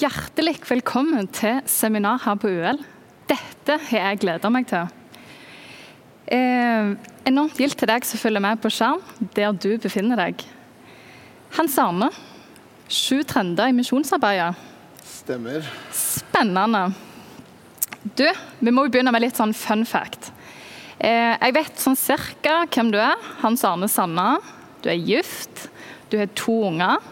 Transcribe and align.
Hjertelig 0.00 0.62
velkommen 0.64 1.26
til 1.28 1.58
seminar 1.68 2.22
her 2.22 2.36
på 2.40 2.48
UL. 2.48 2.78
Dette 3.28 3.74
har 3.90 4.04
jeg 4.06 4.20
gleda 4.22 4.48
meg 4.48 4.64
til. 4.70 4.86
Eh, 6.24 6.94
enormt 7.28 7.58
gildt 7.60 7.76
til 7.82 7.90
deg 7.90 8.06
som 8.08 8.22
følger 8.22 8.40
med 8.40 8.62
på 8.62 8.70
skjerm, 8.72 9.02
der 9.36 9.52
du 9.52 9.74
befinner 9.82 10.16
deg. 10.22 10.40
Hans 11.58 11.76
Arne, 11.82 12.08
sju 12.88 13.20
trender 13.28 13.68
i 13.68 13.76
misjonsarbeidet. 13.76 14.54
Stemmer. 15.04 15.68
Spennende. 15.92 16.86
Du, 18.16 18.24
vi 18.62 18.72
må 18.72 18.86
jo 18.86 18.94
begynne 18.94 19.12
med 19.12 19.26
litt 19.26 19.36
sånn 19.36 19.52
fun 19.52 19.84
fact. 19.84 20.30
Eh, 20.96 21.36
jeg 21.36 21.58
vet 21.58 21.84
sånn 21.84 22.00
cirka 22.00 22.62
hvem 22.70 22.94
du 22.94 22.96
er. 23.02 23.20
Hans 23.44 23.68
Arne 23.68 23.90
Sanna. 23.90 24.30
Du 24.80 24.88
er 24.88 24.96
gift. 24.96 25.68
Du 26.08 26.16
har 26.22 26.32
to 26.32 26.56
unger. 26.72 27.04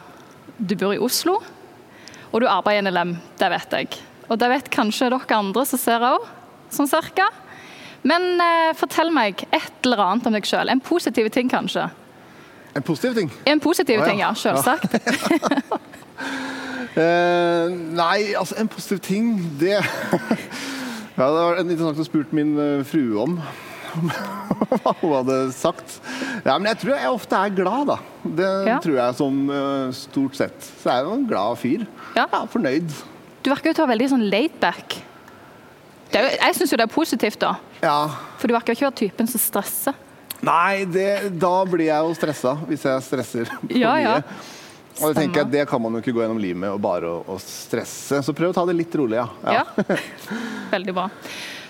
Du 0.57 0.73
bor 0.73 0.97
i 0.97 1.05
Oslo. 1.05 1.37
Og 2.33 2.43
du 2.43 2.49
arbeider 2.49 2.83
i 2.83 2.91
NLM. 2.91 3.15
Det 3.41 3.51
vet 3.55 3.77
jeg. 3.79 4.01
Og 4.29 4.39
det 4.41 4.49
vet 4.53 4.71
kanskje 4.73 5.09
dere 5.13 5.39
andre 5.39 5.65
som 5.69 5.81
ser 5.81 6.05
òg, 6.05 6.27
sånn 6.75 6.91
cirka. 6.91 7.29
Men 8.07 8.41
eh, 8.43 8.75
fortell 8.79 9.11
meg 9.15 9.47
et 9.49 9.73
eller 9.87 10.05
annet 10.05 10.29
om 10.29 10.37
deg 10.37 10.47
sjøl. 10.47 10.71
En 10.71 10.83
positiv 10.85 11.31
ting, 11.35 11.49
kanskje. 11.51 11.89
En 12.77 12.85
positiv 12.85 13.17
ting? 13.17 13.33
En 13.49 13.61
positiv 13.61 14.03
ah, 14.03 14.05
ja. 14.05 14.11
ting, 14.11 14.21
ja. 14.23 14.35
Selvsagt. 14.37 14.99
Eh, 16.99 17.69
nei, 17.95 18.33
altså 18.35 18.57
en 18.59 18.67
positiv 18.67 18.99
ting, 19.07 19.27
det 19.61 19.77
Ja, 21.19 21.29
det 21.29 21.43
var 21.45 21.61
interessant 21.61 22.01
å 22.03 22.07
spurt 22.07 22.33
min 22.35 22.57
eh, 22.59 22.81
frue 22.89 23.21
om. 23.23 23.37
Hva 24.83 24.95
hun 25.01 25.13
hadde 25.13 25.37
sagt. 25.55 25.99
Ja, 26.45 26.57
men 26.57 26.69
jeg 26.71 26.81
tror 26.83 26.95
jeg 26.97 27.13
ofte 27.13 27.39
er 27.39 27.55
glad, 27.55 27.93
da. 27.93 27.97
Det 28.25 28.51
Ja. 28.67 28.79
tror 28.83 28.99
jeg 28.99 29.19
som 29.19 29.39
eh, 29.51 29.95
stort 29.95 30.39
sett. 30.39 30.71
Så 30.83 30.91
jeg 30.91 31.03
er 31.05 31.07
jo 31.07 31.17
en 31.21 31.27
glad 31.31 31.59
fyr. 31.63 31.87
Ja. 32.17 32.27
fornøyd. 32.51 32.91
Du 33.43 33.51
virker 33.53 33.71
jo 33.71 33.77
til 33.77 33.85
å 33.85 33.87
være 33.87 33.95
veldig 33.97 34.11
sånn 34.15 34.27
laidback. 34.33 34.99
Jeg 36.13 36.57
syns 36.57 36.73
jo 36.73 36.79
det 36.81 36.87
er 36.89 36.93
positivt, 36.93 37.41
da. 37.43 37.57
Ja. 37.83 37.97
For 38.41 38.49
du 38.49 38.55
virker 38.57 38.73
jo 38.73 38.79
ikke 38.79 38.89
være 38.89 39.01
typen 39.03 39.29
som 39.31 39.43
stresser. 39.43 39.97
Nei, 40.45 40.85
det, 40.87 41.09
da 41.41 41.53
blir 41.67 41.89
jeg 41.89 42.07
jo 42.07 42.15
stressa 42.15 42.53
hvis 42.69 42.85
jeg 42.87 43.05
stresser 43.09 43.49
for 43.51 43.75
Ja, 43.75 43.97
ja. 43.99 44.17
mye. 44.23 44.41
Og 44.99 45.13
det 45.13 45.21
tenker 45.21 45.45
jeg, 45.45 45.51
det 45.53 45.63
kan 45.71 45.83
man 45.83 45.95
jo 45.95 46.01
ikke 46.03 46.15
gå 46.17 46.25
gjennom 46.25 46.41
livet 46.43 46.59
med 46.59 46.73
og 46.75 46.81
bare 46.83 47.07
å, 47.11 47.21
å 47.31 47.37
stresse. 47.43 48.19
Så 48.27 48.35
prøv 48.35 48.51
å 48.51 48.57
ta 48.57 48.65
det 48.67 48.75
litt 48.81 48.95
rolig, 48.99 49.21
ja. 49.21 49.29
Ja. 49.61 49.99
Veldig 50.75 50.95
bra. 50.97 51.05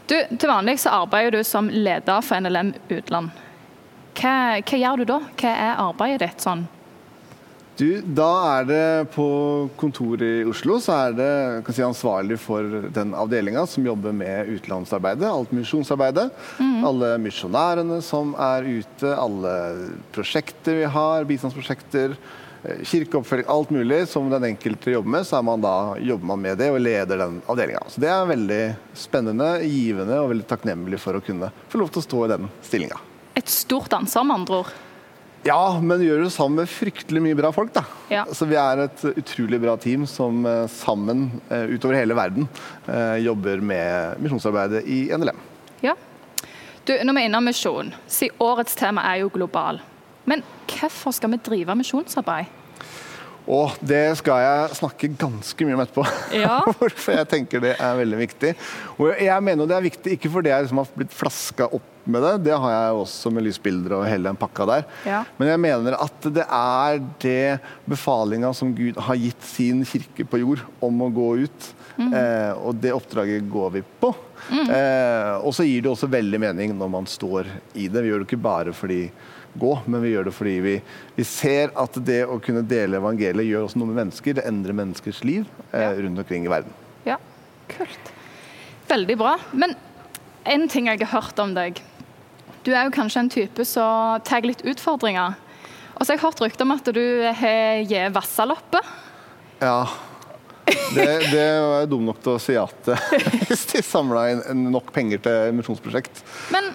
Du, 0.08 0.14
til 0.40 0.48
vanlig 0.48 0.78
så 0.80 0.94
arbeider 1.02 1.36
du 1.36 1.44
som 1.44 1.68
leder 1.68 2.24
for 2.24 2.40
NLM 2.40 2.70
Utland. 2.96 3.34
Hva, 4.16 4.32
hva 4.64 4.78
gjør 4.80 5.02
du 5.02 5.10
da? 5.10 5.18
Hva 5.36 5.50
er 5.52 5.82
arbeidet 5.84 6.22
ditt 6.24 6.46
sånn? 6.46 6.64
Du, 7.78 8.00
da 8.02 8.30
er 8.58 8.64
det 8.66 9.10
på 9.14 9.24
kontoret 9.78 10.24
i 10.26 10.46
Oslo 10.50 10.80
så 10.82 10.96
er 10.96 11.12
det 11.14 11.34
kan 11.62 11.76
si, 11.76 11.82
ansvarlig 11.86 12.40
for 12.42 12.88
den 12.90 13.12
avdelinga 13.14 13.62
som 13.70 13.86
jobber 13.86 14.16
med 14.18 14.50
utenlandsarbeidet, 14.50 15.28
alt 15.30 15.52
misjonsarbeidet. 15.54 16.24
Alle 16.58 17.12
misjonærene 17.22 18.00
som 18.02 18.32
er 18.34 18.66
ute, 18.66 19.12
alle 19.14 19.52
prosjekter 20.10 20.80
vi 20.80 20.88
har, 20.90 21.28
bistandsprosjekter, 21.28 22.16
eh, 22.64 22.82
kirkeoppfølging, 22.82 23.46
alt 23.54 23.70
mulig 23.70 24.00
som 24.10 24.26
den 24.32 24.48
enkelte 24.50 24.96
jobber 24.96 25.14
med, 25.14 25.30
så 25.30 25.38
man 25.46 25.62
da, 25.62 25.76
jobber 26.02 26.32
man 26.32 26.42
med 26.48 26.58
det 26.58 26.72
og 26.74 26.80
leder 26.82 27.22
den 27.22 27.38
avdelinga. 27.46 27.84
Så 27.94 28.02
det 28.02 28.10
er 28.10 28.26
veldig 28.32 28.60
spennende, 29.06 29.52
givende 29.70 30.18
og 30.18 30.32
veldig 30.34 30.50
takknemlig 30.50 30.98
for 31.06 31.14
å 31.14 31.22
kunne 31.22 31.54
få 31.70 31.84
lov 31.84 31.94
til 31.94 32.02
å 32.02 32.08
stå 32.10 32.26
i 32.26 32.34
den 32.34 32.50
stillinga. 32.58 32.98
Et 33.38 33.54
stort 33.54 33.94
ansvar, 33.94 34.26
med 34.26 34.40
andre 34.42 34.62
ord. 34.64 34.76
Ja, 35.48 35.80
men 35.80 36.00
vi 36.00 36.08
gjør 36.10 36.26
det 36.26 36.32
sammen 36.34 36.60
med 36.60 36.68
fryktelig 36.68 37.22
mye 37.24 37.36
bra 37.38 37.48
folk, 37.54 37.70
da. 37.72 37.84
Ja. 38.12 38.26
Så 38.36 38.44
vi 38.50 38.58
er 38.60 38.82
et 38.84 39.04
utrolig 39.14 39.60
bra 39.62 39.78
team 39.80 40.04
som 40.08 40.42
eh, 40.44 40.66
sammen 40.68 41.28
eh, 41.48 41.70
utover 41.72 41.96
hele 41.96 42.16
verden 42.18 42.48
eh, 42.84 43.16
jobber 43.24 43.62
med 43.64 44.20
misjonsarbeidet 44.20 44.82
i 44.84 44.98
NLM. 45.16 45.40
Ja. 45.86 45.94
Du, 46.84 46.92
når 46.92 47.16
vi 47.16 47.22
er 47.22 47.30
innom 47.30 47.48
misjon, 47.48 47.94
siden 48.10 48.44
årets 48.44 48.76
tema 48.76 49.06
er 49.08 49.22
jo 49.22 49.32
global. 49.32 49.80
Men 50.28 50.44
hvorfor 50.68 51.16
skal 51.16 51.32
vi 51.32 51.40
drive 51.48 51.78
misjonsarbeid? 51.80 52.57
Og 53.48 53.76
det 53.80 54.02
skal 54.20 54.42
jeg 54.44 54.78
snakke 54.78 55.08
ganske 55.16 55.66
mye 55.66 55.76
om 55.76 55.82
etterpå. 55.84 56.04
Ja. 56.36 56.58
For 57.02 57.14
jeg 57.16 57.28
tenker 57.30 57.62
det 57.64 57.76
er 57.80 58.00
veldig 58.00 58.18
viktig. 58.20 58.50
Og 58.98 59.14
jeg 59.14 59.44
mener 59.44 59.70
det 59.70 59.78
er 59.78 59.86
viktig 59.86 60.18
ikke 60.18 60.32
fordi 60.34 60.52
jeg 60.52 60.66
liksom 60.66 60.82
har 60.82 60.90
blitt 60.96 61.16
flaska 61.16 61.70
opp 61.78 61.94
med 62.08 62.24
det, 62.24 62.30
det 62.46 62.56
har 62.56 62.70
jeg 62.72 63.00
også 63.02 63.30
med 63.36 63.44
lysbilder 63.44 63.98
og 63.98 64.06
hele 64.08 64.30
den 64.30 64.38
pakka 64.40 64.64
der. 64.68 64.84
Ja. 65.04 65.18
Men 65.36 65.50
jeg 65.50 65.60
mener 65.60 65.96
at 65.98 66.28
det 66.32 66.44
er 66.44 67.00
det 67.20 67.58
befalinga 67.88 68.54
som 68.56 68.70
Gud 68.76 68.96
har 69.08 69.18
gitt 69.20 69.44
sin 69.44 69.82
kirke 69.88 70.24
på 70.24 70.40
jord 70.40 70.62
om 70.84 71.04
å 71.04 71.10
gå 71.12 71.28
ut. 71.44 71.68
Eh, 71.98 72.52
og 72.62 72.78
det 72.78 72.94
oppdraget 72.94 73.48
går 73.50 73.72
vi 73.76 73.82
på. 74.00 74.12
Eh, 74.48 75.34
og 75.42 75.50
så 75.54 75.66
gir 75.66 75.82
det 75.84 75.90
også 75.90 76.08
veldig 76.10 76.40
mening 76.40 76.76
når 76.78 76.92
man 76.92 77.08
står 77.10 77.50
i 77.74 77.88
det. 77.90 78.04
Vi 78.04 78.12
gjør 78.12 78.22
det 78.22 78.28
ikke 78.30 78.46
bare 78.48 78.74
fordi 78.76 79.02
gå, 79.54 79.72
men 79.86 80.02
vi 80.02 80.12
gjør 80.12 80.28
det 80.28 80.34
fordi 80.36 80.54
vi, 80.64 80.74
vi 81.16 81.26
ser 81.26 81.72
at 81.78 81.96
det 82.06 82.20
å 82.28 82.38
kunne 82.42 82.64
dele 82.68 83.00
evangeliet 83.00 83.48
gjør 83.48 83.66
også 83.66 83.80
noe 83.80 83.90
med 83.90 84.00
mennesker. 84.02 84.38
Det 84.38 84.46
endrer 84.48 84.76
menneskers 84.76 85.22
liv 85.26 85.48
eh, 85.72 85.98
rundt 86.02 86.22
omkring 86.24 86.46
i 86.46 86.52
verden. 86.52 86.74
Ja, 87.08 87.18
kult. 87.72 88.12
Veldig 88.88 89.18
bra. 89.20 89.36
Men 89.52 89.74
en 90.48 90.68
ting 90.70 90.88
jeg 90.88 91.02
har 91.04 91.12
hørt 91.20 91.40
om 91.42 91.54
deg. 91.56 91.82
Du 92.64 92.72
er 92.74 92.88
jo 92.88 92.94
kanskje 92.94 93.24
en 93.24 93.32
type 93.32 93.64
som 93.68 94.20
tar 94.26 94.46
litt 94.46 94.64
utfordringer. 94.66 95.36
Og 95.96 96.04
så 96.04 96.12
har 96.12 96.18
jeg 96.18 96.24
hørt 96.26 96.42
rykter 96.44 96.66
om 96.66 96.76
at 96.76 96.92
du 96.94 97.04
har 97.40 97.82
gitt 97.88 98.14
vassaloppe. 98.14 98.82
Ja. 99.58 99.80
Det, 100.68 101.06
det 101.32 101.46
var 101.64 101.80
jeg 101.80 101.88
dum 101.90 102.04
nok 102.04 102.20
til 102.24 102.34
å 102.34 102.40
si 102.40 102.54
ja 102.54 102.66
til 102.84 102.96
hvis 103.48 103.64
de 103.72 103.80
samla 103.84 104.26
inn 104.34 104.66
nok 104.72 104.92
penger 104.94 105.20
til 105.24 105.56
misjonsprosjekt. 105.56 106.22
Men 106.52 106.70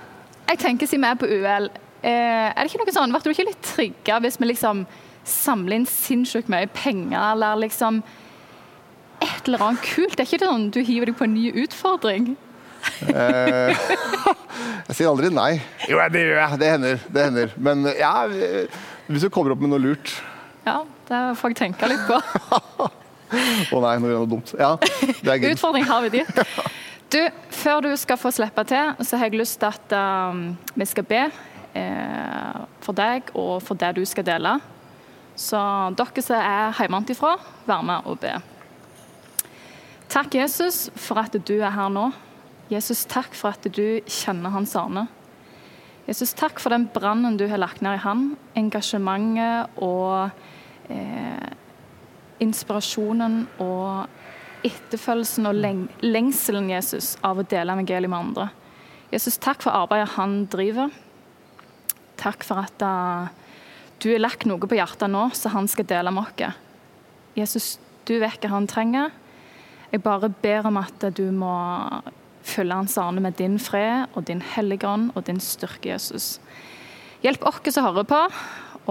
jeg 0.49 0.59
tenker 0.61 0.89
siden 0.89 1.05
vi 1.05 1.11
er 1.11 1.19
på 1.21 1.29
UL, 1.29 1.69
eh, 1.69 1.92
er 2.11 2.59
det 2.59 2.69
ikke 2.71 2.83
noe 2.83 2.95
sånn, 2.95 3.13
ble 3.13 3.23
du 3.23 3.31
ikke 3.31 3.47
litt 3.47 3.63
trigga 3.63 4.19
hvis 4.23 4.39
vi 4.41 4.49
liksom 4.49 4.85
samler 5.23 5.79
inn 5.79 5.87
sinnssykt 5.87 6.51
mye 6.51 6.67
penger, 6.75 7.19
eller 7.31 7.61
liksom 7.63 8.01
et 9.23 9.47
eller 9.47 9.63
annet 9.69 9.85
kult? 9.87 10.17
Det 10.17 10.25
er 10.25 10.31
ikke 10.31 10.43
sånn 10.43 10.67
du 10.75 10.81
hiver 10.83 11.11
deg 11.11 11.19
på 11.19 11.27
en 11.27 11.37
ny 11.37 11.47
utfordring? 11.63 12.33
Eh, 13.07 13.71
jeg 14.89 14.97
sier 14.97 15.09
aldri 15.09 15.31
nei. 15.31 15.53
Jo, 15.87 16.01
det 16.11 16.25
gjør 16.25 16.39
jeg. 16.41 16.59
Det 16.59 16.71
hender. 16.73 17.05
Det 17.07 17.27
hender. 17.29 17.55
Men 17.69 17.87
ja, 17.95 18.13
hvis 19.07 19.23
du 19.23 19.29
kommer 19.33 19.55
opp 19.55 19.63
med 19.63 19.71
noe 19.71 19.81
lurt 19.81 20.17
Ja, 20.67 20.81
det 21.07 21.21
får 21.39 21.53
jeg 21.53 21.61
tenke 21.63 21.89
litt 21.91 22.03
på. 22.09 22.19
Å 23.73 23.81
nei, 23.81 23.95
nå 23.97 24.09
gjør 24.09 24.17
jeg 24.17 24.21
noe 24.21 24.31
dumt. 24.35 24.53
Ja, 24.59 24.75
det 24.79 25.31
er 25.31 25.39
gøy. 25.41 25.53
Utfordring 25.55 25.87
har 25.89 26.03
vi 26.07 26.17
dit. 26.19 26.43
Du, 27.13 27.19
før 27.53 27.83
du 27.85 27.91
skal 27.93 28.17
få 28.17 28.31
slippe 28.33 28.63
til, 28.65 28.95
så 29.05 29.19
har 29.21 29.29
jeg 29.29 29.37
lyst 29.37 29.59
til 29.61 29.69
at 29.69 29.93
um, 30.33 30.55
vi 30.73 30.85
skal 30.89 31.05
be 31.05 31.19
eh, 31.27 31.35
for 31.73 32.93
deg 32.93 33.31
og 33.33 33.55
for 33.65 33.79
det 33.79 33.95
du 33.97 34.03
skal 34.05 34.25
dele. 34.27 34.57
Så 35.35 35.57
dere 35.97 36.21
som 36.21 36.37
er 36.37 36.75
hjemmefra, 36.77 37.37
vær 37.65 37.85
med 37.85 38.09
og 38.09 38.19
be. 38.21 38.35
Takk, 40.13 40.35
Jesus, 40.37 40.91
for 40.93 41.17
at 41.23 41.33
du 41.33 41.55
er 41.57 41.73
her 41.73 41.89
nå. 41.89 42.11
Jesus, 42.69 43.01
takk 43.09 43.33
for 43.33 43.55
at 43.55 43.65
du 43.65 43.99
kjenner 44.05 44.53
Hans 44.53 44.75
Arne. 44.77 45.07
Jesus, 46.05 46.35
takk 46.37 46.59
for 46.61 46.73
den 46.73 46.85
brannen 46.93 47.37
du 47.39 47.47
har 47.49 47.61
lagt 47.61 47.81
ned 47.81 47.97
i 47.97 48.03
han, 48.03 48.33
engasjementet 48.59 49.79
og 49.81 50.29
eh, 50.91 51.49
inspirasjonen 52.43 53.45
og 53.63 54.67
etterfølgelsen 54.67 55.47
og 55.49 55.57
leng 55.59 55.85
lengselen 56.03 56.69
Jesus 56.71 57.13
av 57.23 57.39
å 57.39 57.47
dele 57.47 57.73
evangeliet 57.73 58.11
med 58.11 58.19
andre. 58.19 58.49
Jesus, 59.13 59.39
takk 59.41 59.63
for 59.65 59.75
arbeidet 59.75 60.13
han 60.15 60.43
driver. 60.51 60.93
Takk 62.23 62.45
for 62.47 62.63
at 62.63 62.83
uh, 62.85 63.27
du 63.99 64.13
har 64.13 64.23
lagt 64.23 64.47
noe 64.47 64.63
på 64.63 64.77
hjertet 64.77 65.11
nå 65.11 65.27
som 65.35 65.57
han 65.57 65.67
skal 65.71 65.87
dele 65.89 66.11
med 66.13 66.23
oss. 66.23 66.59
Jesus, 67.35 67.67
du 68.07 68.17
vet 68.21 68.43
hva 68.43 68.55
han 68.55 68.69
trenger. 68.69 69.11
Jeg 69.93 70.03
bare 70.05 70.31
ber 70.41 70.69
om 70.69 70.79
at 70.81 71.05
du 71.15 71.25
må 71.35 71.53
fylle 72.43 72.75
hans 72.75 72.97
arne 72.99 73.21
med 73.23 73.37
din 73.39 73.59
fred 73.61 74.11
og 74.13 74.25
din 74.27 74.41
hellige 74.53 74.87
ånd 74.89 75.11
og 75.15 75.25
din 75.27 75.39
styrke, 75.41 75.93
Jesus. 75.93 76.39
Hjelp 77.23 77.45
oss 77.47 77.61
som 77.71 77.87
hører 77.87 78.07
på, 78.07 78.19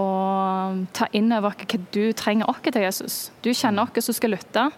og 0.00 0.85
ta 0.96 1.08
inn 1.12 1.32
over 1.37 1.52
oss 1.52 1.67
hva 1.69 1.81
du 1.93 2.14
trenger 2.17 2.49
oss 2.49 2.62
til, 2.64 2.81
Jesus. 2.81 3.17
Du 3.44 3.50
kjenner 3.52 3.85
oss 3.85 4.08
som 4.08 4.17
skal 4.17 4.32
lytte, 4.37 4.70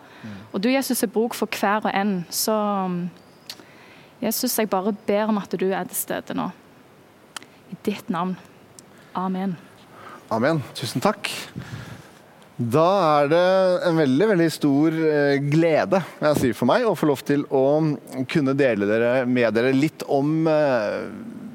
og 0.50 0.62
du, 0.62 0.70
Jesus, 0.72 1.04
er 1.04 1.12
bruk 1.12 1.36
for 1.36 1.50
hver 1.60 1.84
og 1.84 1.94
en. 1.94 2.16
Så 2.32 2.56
Jesus, 4.22 4.58
jeg 4.58 4.70
bare 4.72 4.94
ber 5.06 5.30
om 5.30 5.38
at 5.38 5.54
du 5.60 5.68
er 5.70 5.84
til 5.90 6.00
stede 6.00 6.36
nå. 6.38 6.50
Ditt 7.86 8.08
navn. 8.08 8.36
Amen. 9.12 9.56
Amen. 10.30 10.62
Tusen 10.74 11.00
takk. 11.00 11.28
Da 12.54 12.86
er 13.18 13.30
det 13.32 13.46
en 13.88 13.96
veldig 13.98 14.26
veldig 14.30 14.44
stor 14.54 14.94
eh, 14.94 15.40
glede 15.42 15.98
jeg 16.22 16.38
sier 16.38 16.54
for 16.54 16.70
meg 16.70 16.84
å 16.86 16.92
få 16.94 17.08
lov 17.10 17.24
til 17.26 17.42
å 17.50 17.64
kunne 18.30 18.54
dele 18.54 18.86
dere, 18.86 19.24
med 19.26 19.56
dere 19.56 19.72
litt 19.74 20.04
om 20.06 20.46
eh, 20.46 21.00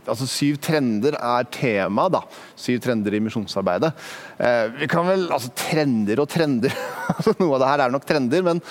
altså 0.10 0.28
Syv 0.28 0.60
trender 0.60 1.16
er 1.16 1.48
tema, 1.56 2.10
da. 2.12 2.26
Syv 2.60 2.82
trender 2.84 3.16
i 3.16 3.24
misjonsarbeidet. 3.24 3.94
Eh, 4.44 4.76
vi 4.82 4.92
kan 4.92 5.08
vel, 5.08 5.28
altså 5.32 5.54
Trender 5.56 6.20
og 6.20 6.28
trender. 6.34 6.76
altså 7.16 7.38
Noe 7.40 7.54
av 7.56 7.64
det 7.64 7.72
her 7.72 7.86
er 7.86 7.96
nok 7.96 8.08
trender, 8.10 8.44
men 8.52 8.64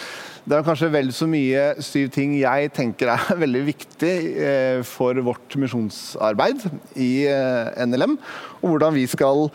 det 0.44 0.58
er 0.58 0.68
kanskje 0.68 0.92
vel 0.92 1.08
så 1.16 1.28
mye 1.30 1.68
syv 1.84 2.12
ting 2.12 2.36
jeg 2.42 2.72
tenker 2.76 3.14
er 3.16 3.28
veldig 3.44 3.68
viktig 3.72 4.14
for 4.88 5.16
vårt 5.24 5.56
misjonsarbeid 5.64 6.66
i 7.00 7.12
NLM, 7.88 8.18
og 8.60 8.74
hvordan 8.74 8.98
vi 9.00 9.08
skal 9.08 9.46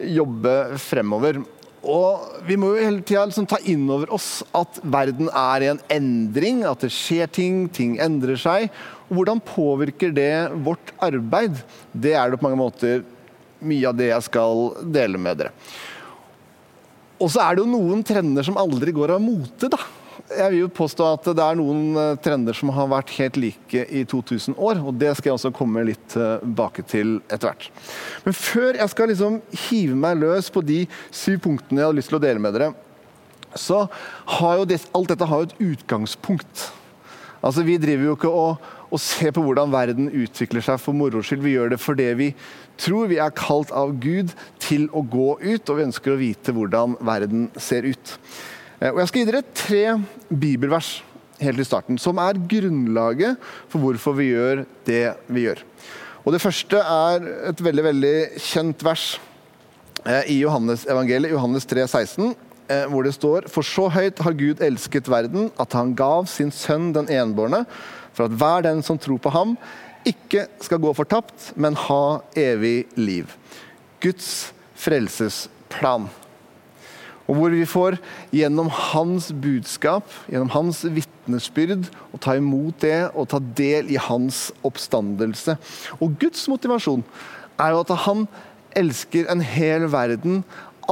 jobbe 0.00 0.78
fremover. 0.80 1.44
Og 1.82 2.42
Vi 2.46 2.56
må 2.58 2.72
jo 2.72 2.82
hele 2.82 3.02
tida 3.02 3.24
liksom 3.26 3.46
ta 3.50 3.58
inn 3.66 3.88
over 3.90 4.10
oss 4.14 4.42
at 4.54 4.78
verden 4.82 5.28
er 5.28 5.64
i 5.64 5.70
en 5.72 5.80
endring, 5.90 6.62
at 6.66 6.84
det 6.84 6.92
skjer 6.94 7.30
ting, 7.30 7.64
ting 7.74 7.96
endrer 8.02 8.38
seg. 8.38 8.68
Og 9.08 9.18
Hvordan 9.18 9.42
påvirker 9.42 10.14
det 10.14 10.34
vårt 10.62 10.94
arbeid? 11.02 11.58
Det 11.92 12.14
er 12.14 12.30
det 12.30 12.38
på 12.38 12.46
mange 12.46 12.60
måter 12.60 13.02
mye 13.62 13.88
av 13.88 13.98
det 13.98 14.10
jeg 14.10 14.26
skal 14.26 14.68
dele 14.94 15.20
med 15.22 15.42
dere. 15.42 15.54
Og 17.22 17.30
så 17.30 17.42
er 17.44 17.54
det 17.54 17.62
jo 17.62 17.70
noen 17.70 18.02
trender 18.06 18.46
som 18.46 18.58
aldri 18.58 18.94
går 18.94 19.14
av 19.14 19.22
mote, 19.22 19.70
da. 19.70 19.78
Jeg 20.32 20.52
vil 20.52 20.60
jo 20.62 20.68
påstå 20.72 21.06
at 21.14 21.28
det 21.36 21.44
er 21.44 21.58
noen 21.58 21.96
eh, 21.98 22.18
trender 22.22 22.56
som 22.56 22.72
har 22.74 22.90
vært 22.90 23.14
helt 23.18 23.38
like 23.40 23.84
i 23.88 24.04
2000 24.08 24.56
år. 24.56 24.80
og 24.82 24.96
Det 25.00 25.14
skal 25.16 25.30
jeg 25.30 25.38
også 25.38 25.52
komme 25.56 25.84
litt 25.88 26.04
tilbake 26.12 26.84
til 26.88 27.18
etter 27.28 27.50
hvert. 27.50 27.68
Men 28.26 28.36
før 28.36 28.78
jeg 28.80 28.92
skal 28.92 29.12
liksom 29.12 29.40
hive 29.68 29.98
meg 29.98 30.20
løs 30.20 30.50
på 30.52 30.64
de 30.64 30.84
syv 31.10 31.42
punktene 31.48 31.82
jeg 31.82 31.88
hadde 31.88 32.00
lyst 32.00 32.12
til 32.12 32.20
å 32.20 32.24
dele 32.26 32.42
med 32.42 32.56
dere, 32.56 32.72
så 33.58 33.86
har 34.38 34.60
jo 34.60 34.68
det, 34.68 34.80
alt 34.96 35.10
dette 35.12 35.28
har 35.28 35.42
jo 35.42 35.50
et 35.50 35.58
utgangspunkt. 35.72 36.70
Altså 37.42 37.64
Vi 37.66 37.76
driver 37.80 38.06
jo 38.06 38.14
ikke 38.16 38.30
og, 38.30 38.70
og 38.92 39.00
ser 39.02 39.32
på 39.34 39.42
hvordan 39.42 39.72
verden 39.72 40.08
utvikler 40.08 40.64
seg 40.64 40.80
for 40.80 40.96
moro 40.96 41.22
skyld. 41.24 41.42
Vi 41.42 41.56
gjør 41.56 41.74
det 41.74 41.80
fordi 41.82 42.08
vi 42.18 42.28
tror 42.80 43.10
vi 43.10 43.18
er 43.22 43.34
kalt 43.36 43.72
av 43.74 43.94
Gud 44.02 44.32
til 44.62 44.88
å 44.94 45.02
gå 45.02 45.36
ut, 45.42 45.68
og 45.68 45.78
vi 45.78 45.86
ønsker 45.88 46.14
å 46.14 46.20
vite 46.20 46.54
hvordan 46.54 46.96
verden 47.04 47.48
ser 47.60 47.88
ut. 47.88 48.16
Eh, 48.82 48.90
og 48.90 48.98
Jeg 49.02 49.10
skal 49.10 49.22
gi 49.22 49.30
dere 49.30 49.48
tre 49.54 49.82
bibelvers 50.28 50.92
helt 51.42 51.62
i 51.62 51.66
starten, 51.66 51.98
som 51.98 52.18
er 52.22 52.38
grunnlaget 52.50 53.38
for 53.70 53.82
hvorfor 53.82 54.16
vi 54.18 54.32
gjør 54.32 54.64
det 54.86 55.04
vi 55.30 55.46
gjør. 55.46 55.62
Og 56.24 56.32
Det 56.34 56.42
første 56.42 56.78
er 56.78 57.28
et 57.50 57.62
veldig 57.62 57.84
veldig 57.84 58.16
kjent 58.38 58.82
vers 58.86 59.06
eh, 60.06 60.34
i 60.34 60.40
Johannes 60.42 60.86
evangeliet, 60.86 61.34
Johannes 61.34 61.66
3, 61.66 61.86
16, 61.86 62.34
eh, 62.68 62.86
hvor 62.90 63.06
det 63.06 63.14
står 63.14 63.48
For 63.50 63.66
så 63.66 63.88
høyt 63.90 64.22
har 64.22 64.38
Gud 64.38 64.62
elsket 64.62 65.10
verden, 65.10 65.50
at 65.58 65.72
han 65.78 65.94
gav 65.94 66.26
sin 66.30 66.50
sønn 66.50 66.92
den 66.94 67.10
enbårne, 67.10 67.64
for 68.14 68.26
at 68.26 68.34
hver 68.38 68.66
den 68.66 68.82
som 68.82 68.98
tror 68.98 69.18
på 69.18 69.30
ham, 69.34 69.56
ikke 70.06 70.48
skal 70.60 70.82
gå 70.82 70.90
fortapt, 70.94 71.52
men 71.54 71.78
ha 71.78 72.18
evig 72.34 72.86
liv. 72.98 73.30
Guds 74.02 74.50
frelsesplan. 74.74 76.10
Og 77.32 77.38
hvor 77.38 77.54
vi 77.54 77.64
får 77.64 77.96
gjennom 78.34 78.68
hans 78.92 79.30
budskap, 79.32 80.04
gjennom 80.28 80.50
hans 80.52 80.82
vitnesbyrd, 80.84 81.86
å 82.12 82.20
ta 82.20 82.34
imot 82.36 82.82
det 82.84 83.06
og 83.16 83.30
ta 83.32 83.40
del 83.40 83.88
i 83.88 83.96
hans 83.96 84.50
oppstandelse. 84.68 85.54
Og 85.96 86.18
Guds 86.20 86.44
motivasjon 86.52 87.00
er 87.56 87.72
jo 87.72 87.80
at 87.86 87.92
han 88.04 88.26
elsker 88.76 89.30
en 89.32 89.40
hel 89.40 89.86
verden, 89.92 90.42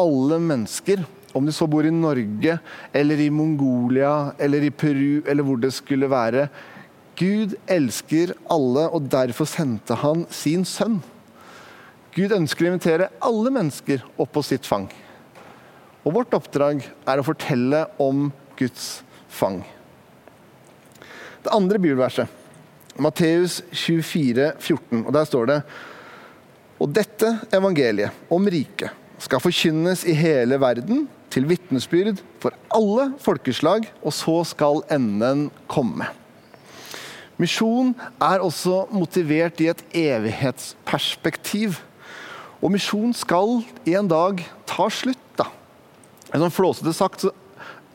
alle 0.01 0.41
mennesker. 0.41 1.05
Om 1.37 1.45
de 1.45 1.53
så 1.55 1.69
bor 1.71 1.85
i 1.85 1.93
Norge, 1.93 2.57
eller 2.97 3.21
i 3.21 3.29
Mongolia, 3.29 4.33
eller 4.41 4.65
i 4.65 4.73
Peru, 4.73 5.21
eller 5.29 5.45
hvor 5.45 5.61
det 5.61 5.75
skulle 5.77 6.09
være. 6.11 6.49
Gud 7.21 7.53
elsker 7.69 8.33
alle, 8.49 8.89
og 8.89 9.13
derfor 9.13 9.45
sendte 9.45 10.01
han 10.01 10.25
sin 10.33 10.65
sønn. 10.65 11.03
Gud 12.17 12.33
ønsker 12.33 12.65
å 12.65 12.73
invitere 12.73 13.13
alle 13.23 13.53
mennesker 13.61 14.09
opp 14.17 14.33
på 14.35 14.47
sitt 14.49 14.65
fang. 14.67 14.89
Og 16.05 16.15
vårt 16.17 16.35
oppdrag 16.37 16.85
er 17.09 17.21
å 17.21 17.27
fortelle 17.27 17.85
om 18.01 18.29
Guds 18.59 19.03
fang. 19.29 19.61
Det 21.41 21.53
andre 21.53 21.81
bibelverset, 21.81 22.29
Matteus 23.01 23.61
24, 23.73 24.53
14, 24.61 25.05
og 25.07 25.13
der 25.15 25.29
står 25.29 25.47
det 25.49 25.61
Og 26.81 26.91
dette 26.93 27.31
evangeliet 27.55 28.33
om 28.33 28.49
riket 28.51 28.97
skal 29.21 29.41
forkynnes 29.41 30.03
i 30.09 30.15
hele 30.17 30.57
verden 30.61 31.05
til 31.31 31.47
vitnesbyrd 31.49 32.21
for 32.43 32.57
alle 32.73 33.11
folkeslag, 33.21 33.87
og 34.03 34.15
så 34.17 34.41
skal 34.49 34.83
enden 34.91 35.49
komme. 35.71 36.09
Misjon 37.41 37.95
er 38.21 38.43
også 38.45 38.87
motivert 38.93 39.61
i 39.65 39.71
et 39.73 39.81
evighetsperspektiv. 39.97 41.79
Og 42.61 42.75
misjon 42.75 43.15
skal 43.17 43.63
en 43.89 44.11
dag 44.11 44.43
ta 44.69 44.91
slutt. 44.93 45.30
Sånn 46.31 46.55
flåsete 46.55 46.95
sagt 46.95 47.25
så 47.25 47.33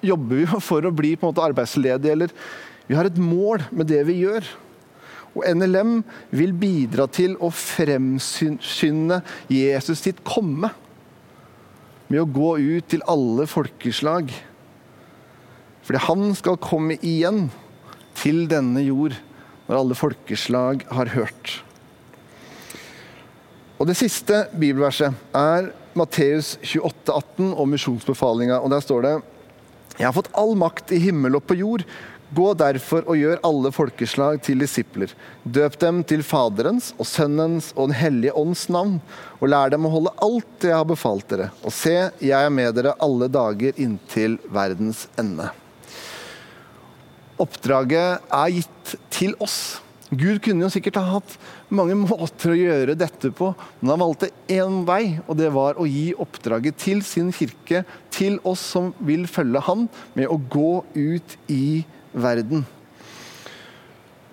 jobber 0.06 0.42
vi 0.42 0.62
for 0.62 0.86
å 0.86 0.94
bli 0.94 1.16
på 1.16 1.26
en 1.26 1.34
måte 1.34 1.46
arbeidsledige, 1.46 2.14
eller 2.14 2.34
vi 2.86 2.98
har 2.98 3.08
et 3.08 3.20
mål 3.20 3.64
med 3.72 3.90
det 3.90 4.04
vi 4.10 4.20
gjør. 4.22 4.46
Og 5.36 5.44
NLM 5.58 6.00
vil 6.36 6.54
bidra 6.56 7.08
til 7.12 7.36
å 7.44 7.50
fremskynde 7.52 9.20
Jesus 9.52 10.04
sitt 10.06 10.22
komme. 10.28 10.72
Med 12.08 12.22
å 12.22 12.30
gå 12.30 12.52
ut 12.62 12.88
til 12.92 13.04
alle 13.10 13.48
folkeslag. 13.50 14.30
Fordi 15.86 16.04
han 16.06 16.28
skal 16.38 16.62
komme 16.62 17.00
igjen 17.02 17.48
til 18.16 18.46
denne 18.50 18.84
jord 18.86 19.18
når 19.66 19.80
alle 19.80 19.98
folkeslag 19.98 20.86
har 20.94 21.12
hørt. 21.18 21.60
Og 23.76 23.90
Det 23.90 23.98
siste 24.00 24.46
bibelverset 24.56 25.18
er 25.36 25.74
Matteus 25.96 26.58
28, 26.62 27.14
18 27.14 27.54
om 27.54 27.72
misjonsbefalinga. 27.72 28.60
Og 28.60 28.74
der 28.74 28.84
står 28.84 29.06
det 29.06 29.16
Jeg 29.96 30.10
har 30.10 30.16
fått 30.16 30.34
all 30.36 30.56
makt 30.60 30.92
i 30.92 31.00
himmel 31.00 31.40
og 31.40 31.46
på 31.48 31.58
jord. 31.60 31.86
Gå 32.36 32.48
derfor 32.58 33.06
og 33.06 33.20
gjør 33.20 33.44
alle 33.46 33.70
folkeslag 33.72 34.42
til 34.44 34.60
disipler. 34.60 35.12
Døp 35.44 35.78
dem 35.80 36.02
til 36.08 36.24
Faderens 36.26 36.90
og 36.98 37.08
Sønnens 37.08 37.70
og 37.76 37.92
Den 37.92 38.00
hellige 38.00 38.34
ånds 38.36 38.66
navn, 38.74 38.98
og 39.40 39.52
lær 39.54 39.72
dem 39.72 39.86
å 39.86 39.94
holde 39.94 40.16
alt 40.26 40.50
det 40.60 40.72
jeg 40.72 40.80
har 40.80 40.90
befalt 40.90 41.30
dere. 41.30 41.52
Og 41.64 41.72
se, 41.76 41.94
jeg 42.20 42.36
er 42.36 42.52
med 42.52 42.76
dere 42.76 42.98
alle 43.00 43.30
dager 43.32 43.78
inntil 43.80 44.40
verdens 44.52 45.06
ende. 45.22 45.52
Oppdraget 47.40 48.26
er 48.34 48.54
gitt 48.58 48.96
til 49.14 49.38
oss. 49.44 49.78
Gud 50.10 50.42
kunne 50.44 50.66
jo 50.66 50.74
sikkert 50.74 51.00
ha 51.00 51.18
hatt 51.18 51.38
mange 51.74 51.96
måter 51.98 52.54
å 52.54 52.58
gjøre 52.58 52.98
dette 52.98 53.32
på, 53.34 53.52
men 53.82 53.92
han 53.94 54.04
valgte 54.04 54.32
én 54.52 54.84
vei, 54.88 55.18
og 55.26 55.38
det 55.40 55.50
var 55.56 55.80
å 55.82 55.88
gi 55.90 56.12
oppdraget 56.22 56.78
til 56.82 57.04
sin 57.06 57.32
kirke, 57.36 57.84
til 58.14 58.38
oss 58.46 58.64
som 58.76 58.92
vil 59.06 59.26
følge 59.30 59.64
han, 59.66 59.88
med 60.14 60.30
å 60.30 60.38
gå 60.38 60.84
ut 60.94 61.38
i 61.52 61.84
verden. 62.14 62.66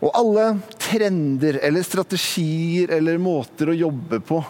Og 0.03 0.11
alle 0.19 0.47
trender 0.83 1.61
eller 1.63 1.87
strategier 1.87 2.91
eller 2.99 3.21
måter 3.23 3.71
å 3.71 3.79
jobbe 3.79 4.19
på 4.27 4.41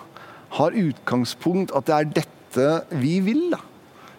har 0.57 0.77
utgangspunkt 0.77 1.75
at 1.77 1.89
det 1.89 1.99
er 1.99 2.15
dette 2.21 2.71
vi 3.01 3.19
vil. 3.25 3.51
da. 3.53 3.61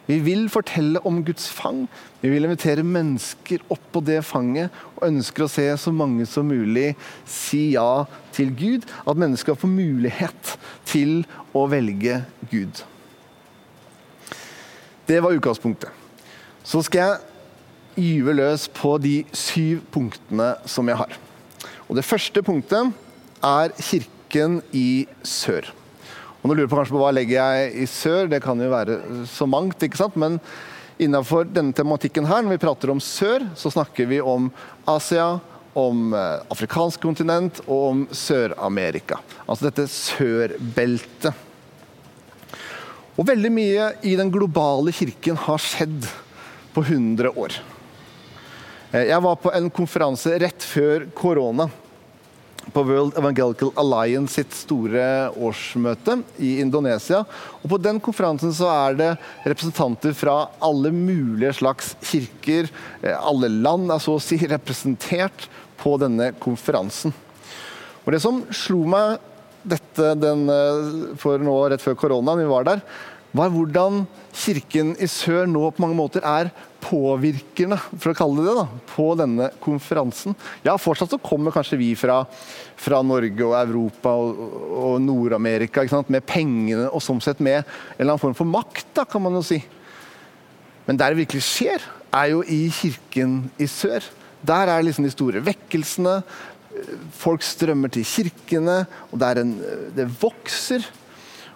Vi 0.07 0.17
vil 0.19 0.49
fortelle 0.51 0.99
om 1.07 1.21
Guds 1.23 1.45
fang. 1.51 1.85
Vi 2.21 2.31
vil 2.31 2.43
invitere 2.43 2.83
mennesker 2.83 3.63
opp 3.71 3.83
på 3.93 4.01
det 4.03 4.19
fanget 4.27 4.73
og 4.97 5.05
ønsker 5.07 5.45
å 5.45 5.51
se 5.51 5.67
så 5.79 5.93
mange 5.95 6.25
som 6.27 6.49
mulig 6.51 6.89
si 7.29 7.69
ja 7.77 8.03
til 8.35 8.51
Gud. 8.57 8.87
At 9.07 9.19
mennesker 9.19 9.55
får 9.55 9.71
mulighet 9.71 10.55
til 10.89 11.21
å 11.55 11.65
velge 11.71 12.19
Gud. 12.51 12.83
Det 15.07 15.19
var 15.23 15.35
utgangspunktet. 15.35 15.91
Så 16.63 16.81
skal 16.83 17.03
jeg 17.03 18.03
gyve 18.03 18.35
løs 18.35 18.67
på 18.71 18.95
de 19.03 19.21
syv 19.35 19.83
punktene 19.93 20.53
som 20.65 20.87
jeg 20.89 20.99
har. 20.99 21.15
Og 21.87 21.95
Det 21.95 22.05
første 22.07 22.43
punktet 22.43 22.91
er 23.43 23.71
Kirken 23.79 24.61
i 24.73 25.05
sør. 25.23 25.67
Og 26.43 26.49
nå 26.51 26.57
lurer 26.57 26.67
på 26.67 26.75
kanskje 26.75 26.97
på 26.97 26.99
hva 26.99 27.13
legger 27.15 27.39
jeg 27.39 27.67
i 27.79 27.85
sør, 27.87 28.27
det 28.27 28.41
kan 28.43 28.59
jo 28.59 28.67
være 28.67 28.97
så 29.31 29.47
mangt. 29.47 29.79
ikke 29.79 30.01
sant? 30.01 30.17
Men 30.19 30.41
innenfor 30.99 31.47
denne 31.47 31.71
tematikken 31.71 32.27
her, 32.27 32.43
når 32.43 32.57
vi 32.57 32.63
prater 32.65 32.91
om 32.91 32.99
sør, 32.99 33.45
så 33.55 33.71
snakker 33.71 34.09
vi 34.09 34.19
om 34.19 34.49
Asia, 34.91 35.37
om 35.73 36.11
eh, 36.13 36.43
afrikansk 36.53 37.01
kontinent 37.01 37.63
og 37.63 37.85
om 37.87 38.01
Sør-Amerika. 38.11 39.21
Altså 39.47 39.69
dette 39.69 39.87
sørbeltet. 39.89 41.31
Og 43.15 43.25
veldig 43.29 43.51
mye 43.53 43.87
i 44.03 44.17
den 44.19 44.29
globale 44.33 44.91
kirken 44.93 45.39
har 45.47 45.63
skjedd 45.63 46.09
på 46.75 46.83
100 46.83 47.31
år. 47.39 47.55
Eh, 48.91 49.07
jeg 49.13 49.23
var 49.23 49.39
på 49.39 49.55
en 49.55 49.71
konferanse 49.73 50.35
rett 50.43 50.67
før 50.67 51.07
korona 51.15 51.71
på 52.71 52.83
World 52.87 53.17
Evangelical 53.19 53.71
Alliance 53.79 54.37
sitt 54.37 54.53
store 54.55 55.29
årsmøte 55.35 56.19
i 56.39 56.55
Indonesia. 56.63 57.23
Og 57.61 57.69
På 57.73 57.79
den 57.81 57.99
konferansen 58.03 58.53
så 58.55 58.69
er 58.71 58.97
det 58.99 59.09
representanter 59.43 60.15
fra 60.15 60.37
alle 60.63 60.93
mulige 60.95 61.53
slags 61.59 61.93
kirker. 62.05 62.69
Eh, 63.01 63.17
alle 63.17 63.51
land 63.51 63.91
er 63.91 64.01
så 64.03 64.17
å 64.17 64.23
si 64.23 64.39
representert 64.55 65.47
på 65.81 65.97
denne 66.01 66.31
konferansen. 66.39 67.13
Og 68.03 68.13
Det 68.15 68.21
som 68.23 68.43
slo 68.53 68.83
meg 68.87 69.19
dette 69.63 70.13
den, 70.19 70.47
eh, 70.51 71.15
for 71.19 71.39
nå 71.39 71.57
rett 71.71 71.83
før 71.83 71.99
koronaen, 71.99 72.43
vi 72.43 72.51
var 72.51 72.67
der, 72.67 72.85
var 73.33 73.49
hvordan 73.49 74.03
kirken 74.33 74.93
i 75.01 75.09
sør 75.09 75.47
nå 75.49 75.69
på 75.73 75.81
mange 75.81 75.97
måter 75.97 76.21
er 76.21 76.51
påvirkende, 76.83 77.77
for 77.95 78.11
å 78.11 78.17
kalle 78.17 78.43
det 78.43 78.49
det, 78.51 78.55
da, 78.59 78.81
på 78.91 79.05
denne 79.19 79.49
konferansen. 79.63 80.35
Ja, 80.65 80.75
fortsatt 80.81 81.13
så 81.13 81.21
kommer 81.23 81.55
kanskje 81.55 81.79
vi 81.79 81.91
fra, 81.97 82.21
fra 82.79 82.99
Norge 83.05 83.47
og 83.47 83.55
Europa 83.61 84.13
og, 84.19 84.41
og 84.83 84.97
Nord-Amerika 85.03 85.85
med 86.11 86.25
pengene 86.27 86.89
og 86.89 87.03
sånn 87.03 87.23
sett 87.23 87.41
med 87.43 87.61
en 87.61 87.65
eller 87.97 88.13
annen 88.13 88.23
form 88.23 88.37
for 88.37 88.49
makt, 88.49 88.89
da, 88.99 89.07
kan 89.07 89.23
man 89.23 89.39
jo 89.39 89.45
si. 89.47 89.61
Men 90.87 90.99
der 90.99 91.13
det 91.13 91.23
virkelig 91.23 91.45
skjer, 91.47 91.85
er 92.13 92.33
jo 92.33 92.43
i 92.45 92.67
kirken 92.73 93.37
i 93.61 93.67
sør. 93.71 94.03
Der 94.43 94.69
er 94.69 94.83
liksom 94.83 95.07
de 95.07 95.13
store 95.13 95.41
vekkelsene. 95.45 96.17
Folk 97.15 97.45
strømmer 97.45 97.91
til 97.93 98.05
kirkene, 98.07 98.83
og 99.11 99.21
det, 99.21 99.31
en, 99.39 99.55
det 99.95 100.09
vokser. 100.19 100.85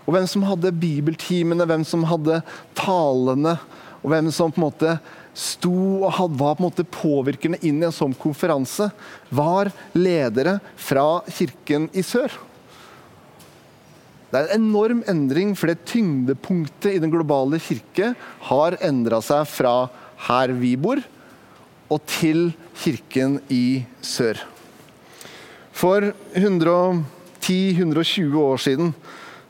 Og 0.08 0.16
hvem 0.16 0.28
som 0.30 0.46
hadde 0.48 0.72
bibeltimene, 0.72 1.68
hvem 1.68 1.84
som 1.88 2.06
hadde 2.08 2.40
talene, 2.78 3.58
og 4.00 4.14
hvem 4.14 4.30
som 4.32 4.54
på 4.54 4.62
en 4.62 4.68
måte 4.70 4.94
sto 5.38 6.02
og 6.08 6.18
var 6.40 6.56
på 6.58 6.64
en 6.64 6.66
måte 6.66 6.86
påvirkende 6.90 7.60
inn 7.62 7.84
i 7.84 7.88
en 7.88 7.96
sånn 7.96 8.16
konferanse, 8.18 8.90
var 9.30 9.70
ledere 9.94 10.58
fra 10.76 11.22
kirken 11.30 11.90
i 11.94 12.04
sør. 12.06 12.32
Det 14.28 14.40
er 14.40 14.50
en 14.52 14.66
enorm 14.66 15.04
endring, 15.08 15.56
for 15.56 15.72
det 15.72 15.86
tyngdepunktet 15.88 16.98
i 16.98 17.00
den 17.00 17.12
globale 17.14 17.60
kirke 17.64 18.12
har 18.50 18.76
endra 18.84 19.22
seg 19.24 19.46
fra 19.48 19.88
her 20.28 20.52
vi 20.58 20.76
bor, 20.80 21.00
og 21.88 22.02
til 22.10 22.52
kirken 22.82 23.40
i 23.54 23.86
sør. 24.04 24.42
For 25.78 26.10
110-120 26.34 28.36
år 28.42 28.58
siden 28.60 28.94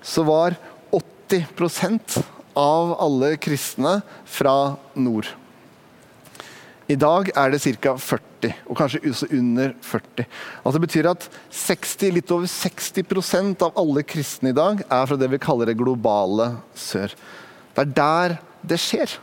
så 0.04 0.24
var 0.28 0.54
80% 0.94 2.20
av 2.58 2.96
alle 3.02 3.38
kristne 3.42 4.02
fra 4.28 4.76
nord. 4.94 5.28
I 6.88 6.96
dag 6.96 7.30
er 7.36 7.52
det 7.52 7.60
ca. 7.84 7.98
40, 8.00 8.54
og 8.72 8.78
kanskje 8.80 9.02
under 9.36 9.74
40. 9.84 10.28
Altså 10.64 10.76
det 10.78 10.84
betyr 10.86 11.10
at 11.12 11.26
60, 11.52 12.14
litt 12.16 12.32
over 12.32 12.48
60% 12.48 13.66
av 13.68 13.80
alle 13.82 14.06
kristne 14.08 14.54
i 14.54 14.56
dag 14.56 14.86
er 14.86 15.10
fra 15.10 15.18
det 15.20 15.28
vi 15.34 15.42
kaller 15.44 15.68
det 15.68 15.76
globale 15.80 16.54
sør. 16.76 17.12
Det 17.76 17.84
er 17.84 17.92
der 17.98 18.38
det 18.64 18.80
skjer. 18.80 19.18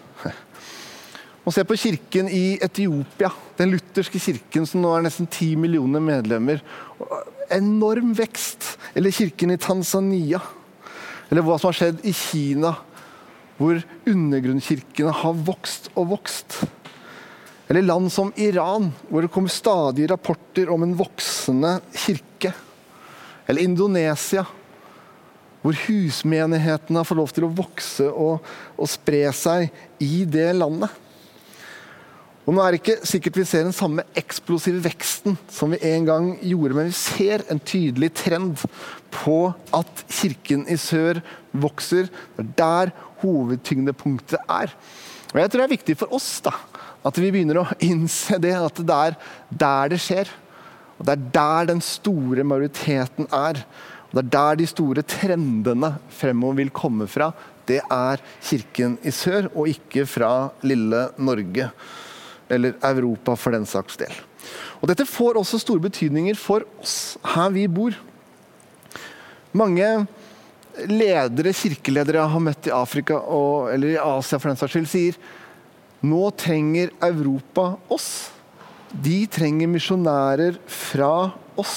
Og 1.44 1.52
se 1.52 1.64
på 1.68 1.76
kirken 1.76 2.28
i 2.32 2.56
Etiopia, 2.64 3.28
den 3.58 3.74
lutherske 3.74 4.20
kirken 4.20 4.64
som 4.68 4.80
nå 4.80 4.94
er 4.96 5.04
nesten 5.04 5.28
10 5.28 5.58
millioner 5.60 6.00
medlemmer. 6.00 6.62
Enorm 7.52 8.14
vekst. 8.16 8.78
Eller 8.96 9.12
kirken 9.12 9.52
i 9.52 9.60
Tanzania. 9.60 10.40
Eller 11.28 11.44
hva 11.44 11.58
som 11.60 11.68
har 11.68 11.76
skjedd 11.76 12.00
i 12.08 12.14
Kina, 12.16 12.72
hvor 13.58 13.76
undergrunnskirkene 14.08 15.12
har 15.20 15.44
vokst 15.44 15.92
og 15.94 16.14
vokst. 16.14 16.62
Eller 17.68 17.86
land 17.86 18.12
som 18.12 18.32
Iran, 18.36 18.90
hvor 19.08 19.24
det 19.24 19.32
kommer 19.32 19.52
stadige 19.52 20.10
rapporter 20.12 20.68
om 20.72 20.84
en 20.84 20.96
voksende 20.98 21.78
kirke. 21.96 22.52
Eller 23.48 23.64
Indonesia, 23.64 24.44
hvor 25.64 25.76
husmenighetene 25.86 27.06
får 27.08 27.16
lov 27.16 27.32
til 27.32 27.46
å 27.46 27.54
vokse 27.56 28.10
og, 28.10 28.44
og 28.76 28.90
spre 28.92 29.24
seg 29.32 29.70
i 30.04 30.26
det 30.28 30.50
landet. 30.58 30.92
Og 32.44 32.52
nå 32.52 32.60
er 32.60 32.74
det 32.74 32.82
ikke 32.82 33.08
sikkert 33.08 33.38
vi 33.40 33.46
ser 33.48 33.62
den 33.64 33.72
samme 33.72 34.04
eksplosive 34.20 34.82
veksten 34.84 35.38
som 35.48 35.72
vi 35.72 35.80
en 35.88 36.04
gang 36.04 36.26
gjorde, 36.44 36.76
men 36.76 36.90
vi 36.90 36.98
ser 36.98 37.46
en 37.48 37.62
tydelig 37.64 38.10
trend 38.20 38.60
på 39.14 39.38
at 39.72 40.04
kirken 40.12 40.66
i 40.68 40.76
sør 40.80 41.22
vokser. 41.56 42.10
Det 42.36 42.44
er 42.44 42.52
der 42.60 42.92
hovedtyngdepunktet 43.22 44.44
er. 44.44 44.76
Og 45.32 45.40
Jeg 45.40 45.50
tror 45.50 45.62
det 45.62 45.66
er 45.70 45.76
viktig 45.78 45.96
for 46.02 46.12
oss 46.14 46.28
da, 46.44 46.52
at 47.04 47.20
vi 47.20 47.30
begynner 47.32 47.60
å 47.60 47.66
innse 47.84 48.38
det, 48.40 48.54
at 48.56 48.80
det 48.80 49.00
er 49.08 49.18
der 49.50 49.92
det 49.92 50.00
skjer. 50.02 50.30
Og 50.98 51.06
Det 51.06 51.16
er 51.16 51.26
der 51.34 51.66
den 51.72 51.82
store 51.84 52.44
majoriteten 52.46 53.28
er. 53.28 53.60
Og 54.08 54.14
Det 54.14 54.22
er 54.24 54.32
der 54.36 54.60
de 54.60 54.68
store 54.70 55.02
trendene 55.02 55.94
fremover 56.08 56.62
vil 56.62 56.72
komme 56.72 57.08
fra. 57.10 57.32
Det 57.66 57.80
er 57.82 58.22
kirken 58.44 58.96
i 59.02 59.12
sør, 59.12 59.50
og 59.54 59.68
ikke 59.68 60.06
fra 60.08 60.50
lille 60.62 61.08
Norge 61.18 61.70
eller 62.52 62.74
Europa 62.84 63.34
for 63.40 63.56
den 63.56 63.64
saks 63.66 63.96
del. 64.00 64.12
Og 64.80 64.88
Dette 64.88 65.06
får 65.08 65.38
også 65.40 65.60
store 65.62 65.80
betydninger 65.86 66.36
for 66.36 66.64
oss 66.80 67.16
her 67.34 67.52
vi 67.54 67.64
bor. 67.68 67.96
Mange 69.56 69.88
ledere, 70.90 71.54
kirkeledere 71.54 72.20
jeg 72.20 72.32
har 72.32 72.42
møtt 72.42 72.68
i 72.68 72.74
Afrika 72.74 73.16
og, 73.16 73.70
eller 73.72 73.94
i 73.94 74.00
Asia 74.00 74.40
for 74.40 74.50
den 74.50 74.58
saks 74.60 74.74
skyld, 74.74 74.90
sier 74.90 75.18
nå 76.04 76.28
trenger 76.38 76.92
Europa 77.04 77.74
oss. 77.92 78.30
De 78.90 79.24
trenger 79.26 79.70
misjonærer 79.70 80.58
fra 80.70 81.32
oss. 81.58 81.76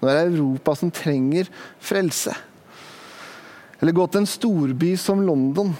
Nå 0.00 0.10
er 0.10 0.18
det 0.18 0.36
Europa 0.36 0.76
som 0.78 0.92
trenger 0.94 1.48
frelse. 1.82 2.34
Eller 3.80 3.96
gå 3.96 4.06
til 4.06 4.22
en 4.22 4.30
storby 4.30 4.92
som 5.00 5.24
London 5.26 5.72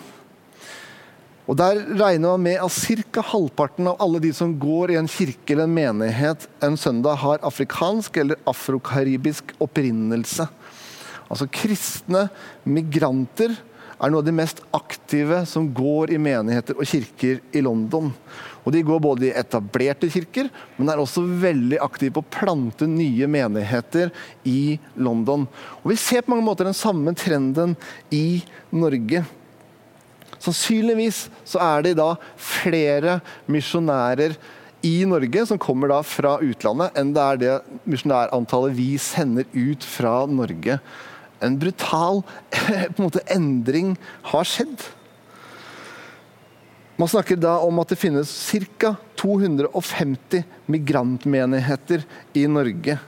og 1.51 1.59
Der 1.59 1.81
regner 1.99 2.37
man 2.37 2.45
med 2.47 2.61
at 2.63 2.73
ca. 2.73 3.23
halvparten 3.33 3.89
av 3.91 3.99
alle 4.01 4.21
de 4.23 4.31
som 4.33 4.55
går 4.59 4.93
i 4.93 4.99
en 5.01 5.11
kirke 5.11 5.53
eller 5.53 5.67
en 5.67 5.75
menighet 5.75 6.47
en 6.63 6.77
søndag, 6.77 7.19
har 7.19 7.43
afrikansk 7.43 8.17
eller 8.17 8.39
afrokaribisk 8.47 9.53
opprinnelse. 9.61 10.47
Altså 11.29 11.49
Kristne 11.51 12.29
migranter 12.65 13.57
er 14.03 14.11
noe 14.11 14.23
av 14.23 14.27
de 14.27 14.35
mest 14.35 14.63
aktive 14.75 15.45
som 15.47 15.69
går 15.75 16.11
i 16.15 16.19
menigheter 16.19 16.79
og 16.79 16.89
kirker 16.89 17.39
i 17.55 17.63
London. 17.63 18.11
Og 18.63 18.75
De 18.75 18.83
går 18.87 19.03
både 19.03 19.29
i 19.29 19.35
etablerte 19.39 20.11
kirker, 20.11 20.49
men 20.77 20.91
er 20.91 21.03
også 21.03 21.23
veldig 21.23 21.79
aktive 21.83 22.17
på 22.17 22.23
å 22.25 22.33
plante 22.39 22.87
nye 22.91 23.29
menigheter 23.31 24.11
i 24.47 24.79
London. 24.99 25.47
Og 25.83 25.93
Vi 25.95 25.99
ser 26.01 26.23
på 26.23 26.35
mange 26.35 26.47
måter 26.47 26.67
den 26.67 26.79
samme 26.79 27.15
trenden 27.15 27.77
i 28.11 28.43
Norge. 28.75 29.25
Sannsynligvis 30.43 31.29
så 31.47 31.63
er 31.63 31.87
det 31.87 31.95
da 32.01 32.17
flere 32.35 33.21
misjonærer 33.47 34.35
i 34.83 35.05
Norge 35.07 35.47
som 35.47 35.61
kommer 35.63 35.93
da 35.93 36.01
fra 36.03 36.37
utlandet, 36.43 36.91
enn 36.99 37.13
det 37.15 37.23
er 37.23 37.39
det 37.39 37.55
misjonærantallet 37.87 38.75
vi 38.75 38.91
sender 38.99 39.47
ut 39.55 39.87
fra 39.87 40.25
Norge. 40.27 40.81
En 41.43 41.59
brutal 41.59 42.23
en 42.79 42.99
måte, 43.03 43.25
endring 43.33 43.95
har 44.33 44.49
skjedd. 44.49 44.89
Man 47.01 47.11
snakker 47.11 47.39
da 47.41 47.57
om 47.65 47.81
at 47.83 47.91
det 47.91 47.99
finnes 47.99 48.31
ca. 48.79 48.95
250 49.19 50.43
migrantmenigheter 50.71 52.05
i 52.39 52.45
Norge. 52.51 52.99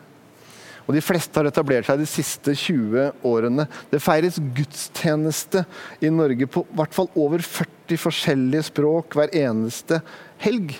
Og 0.84 0.96
De 0.96 1.02
fleste 1.04 1.38
har 1.38 1.48
etablert 1.48 1.88
seg 1.88 2.00
de 2.00 2.08
siste 2.08 2.52
20 2.58 3.24
årene. 3.24 3.64
Det 3.90 4.02
feires 4.04 4.36
gudstjeneste 4.56 5.64
i 6.04 6.10
Norge 6.12 6.48
på 6.50 6.64
hvert 6.76 6.96
fall 6.96 7.08
over 7.16 7.42
40 7.44 8.00
forskjellige 8.00 8.66
språk 8.68 9.16
hver 9.16 9.32
eneste 9.44 10.02
helg. 10.44 10.74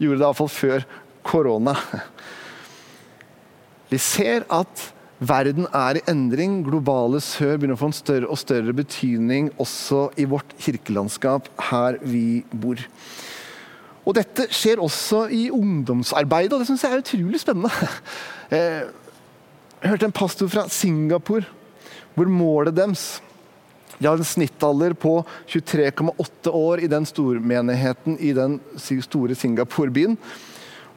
Gjorde 0.00 0.22
det 0.22 0.26
iallfall 0.26 0.52
før 0.54 0.86
korona. 1.26 1.76
Vi 3.90 3.98
ser 4.00 4.46
at 4.48 4.86
verden 5.20 5.68
er 5.76 5.98
i 6.00 6.04
endring. 6.10 6.60
Globale 6.66 7.20
sør 7.24 7.58
begynner 7.58 7.76
å 7.76 7.80
få 7.82 7.90
en 7.90 7.96
større 7.96 8.30
og 8.30 8.40
større 8.40 8.74
betydning 8.76 9.50
også 9.60 10.08
i 10.20 10.26
vårt 10.28 10.54
kirkelandskap 10.60 11.50
her 11.70 12.00
vi 12.02 12.42
bor. 12.50 12.80
Og 14.08 14.16
Dette 14.16 14.48
skjer 14.54 14.80
også 14.82 15.26
i 15.30 15.44
ungdomsarbeidet, 15.54 16.54
og 16.56 16.62
det 16.62 16.70
syns 16.70 16.84
jeg 16.86 16.96
er 16.96 17.04
utrolig 17.04 17.42
spennende. 17.42 17.72
Eh, 18.50 18.82
jeg 19.78 19.92
hørte 19.92 20.08
en 20.08 20.12
pastor 20.16 20.48
fra 20.50 20.64
Singapore, 20.74 21.44
hvor 22.16 22.26
målet 22.26 22.74
deres 22.74 23.20
De 24.00 24.08
har 24.08 24.18
en 24.18 24.26
snittalder 24.26 24.96
på 24.98 25.12
23,8 25.46 26.50
år 26.50 26.82
i 26.82 26.88
den 26.90 27.06
stormenigheten 27.06 28.16
i 28.18 28.32
den 28.34 28.58
store 28.74 29.36
Singapore-byen. 29.38 30.18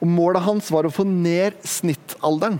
Og 0.01 0.09
Målet 0.09 0.41
hans 0.47 0.71
var 0.73 0.89
å 0.89 0.95
få 0.95 1.05
ned 1.05 1.61
snittalderen. 1.61 2.57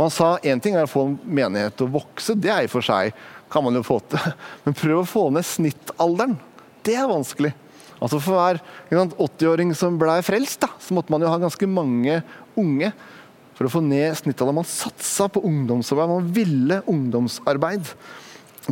Og 0.00 0.06
Han 0.06 0.12
sa 0.14 0.28
én 0.48 0.60
ting 0.64 0.78
er 0.78 0.86
å 0.86 0.88
få 0.88 1.02
en 1.04 1.18
menighet 1.28 1.74
til 1.76 1.90
å 1.90 1.98
vokse, 1.98 2.32
det 2.32 2.48
er 2.48 2.64
i 2.64 2.68
og 2.70 2.72
for 2.72 2.86
seg 2.86 3.12
kan 3.52 3.64
man 3.66 3.76
jo 3.76 3.82
få 3.84 3.98
til. 4.08 4.32
Men 4.64 4.76
prøv 4.78 5.02
å 5.02 5.08
få 5.08 5.26
ned 5.34 5.44
snittalderen. 5.44 6.38
Det 6.86 6.94
er 6.96 7.10
vanskelig. 7.10 7.50
Altså 8.00 8.16
For 8.24 8.32
hver 8.32 8.62
80-åring 8.88 9.74
som 9.76 9.98
ble 10.00 10.14
frelst, 10.24 10.62
da, 10.62 10.70
så 10.80 10.96
måtte 10.96 11.12
man 11.12 11.20
jo 11.20 11.28
ha 11.28 11.36
ganske 11.42 11.68
mange 11.68 12.22
unge 12.56 12.88
for 13.58 13.68
å 13.68 13.72
få 13.74 13.82
ned 13.84 14.16
snittalderen. 14.16 14.62
Man 14.62 14.70
satsa 14.70 15.28
på 15.28 15.42
ungdomsarbeid, 15.44 16.14
man 16.14 16.30
ville 16.32 16.80
ungdomsarbeid. 16.88 17.90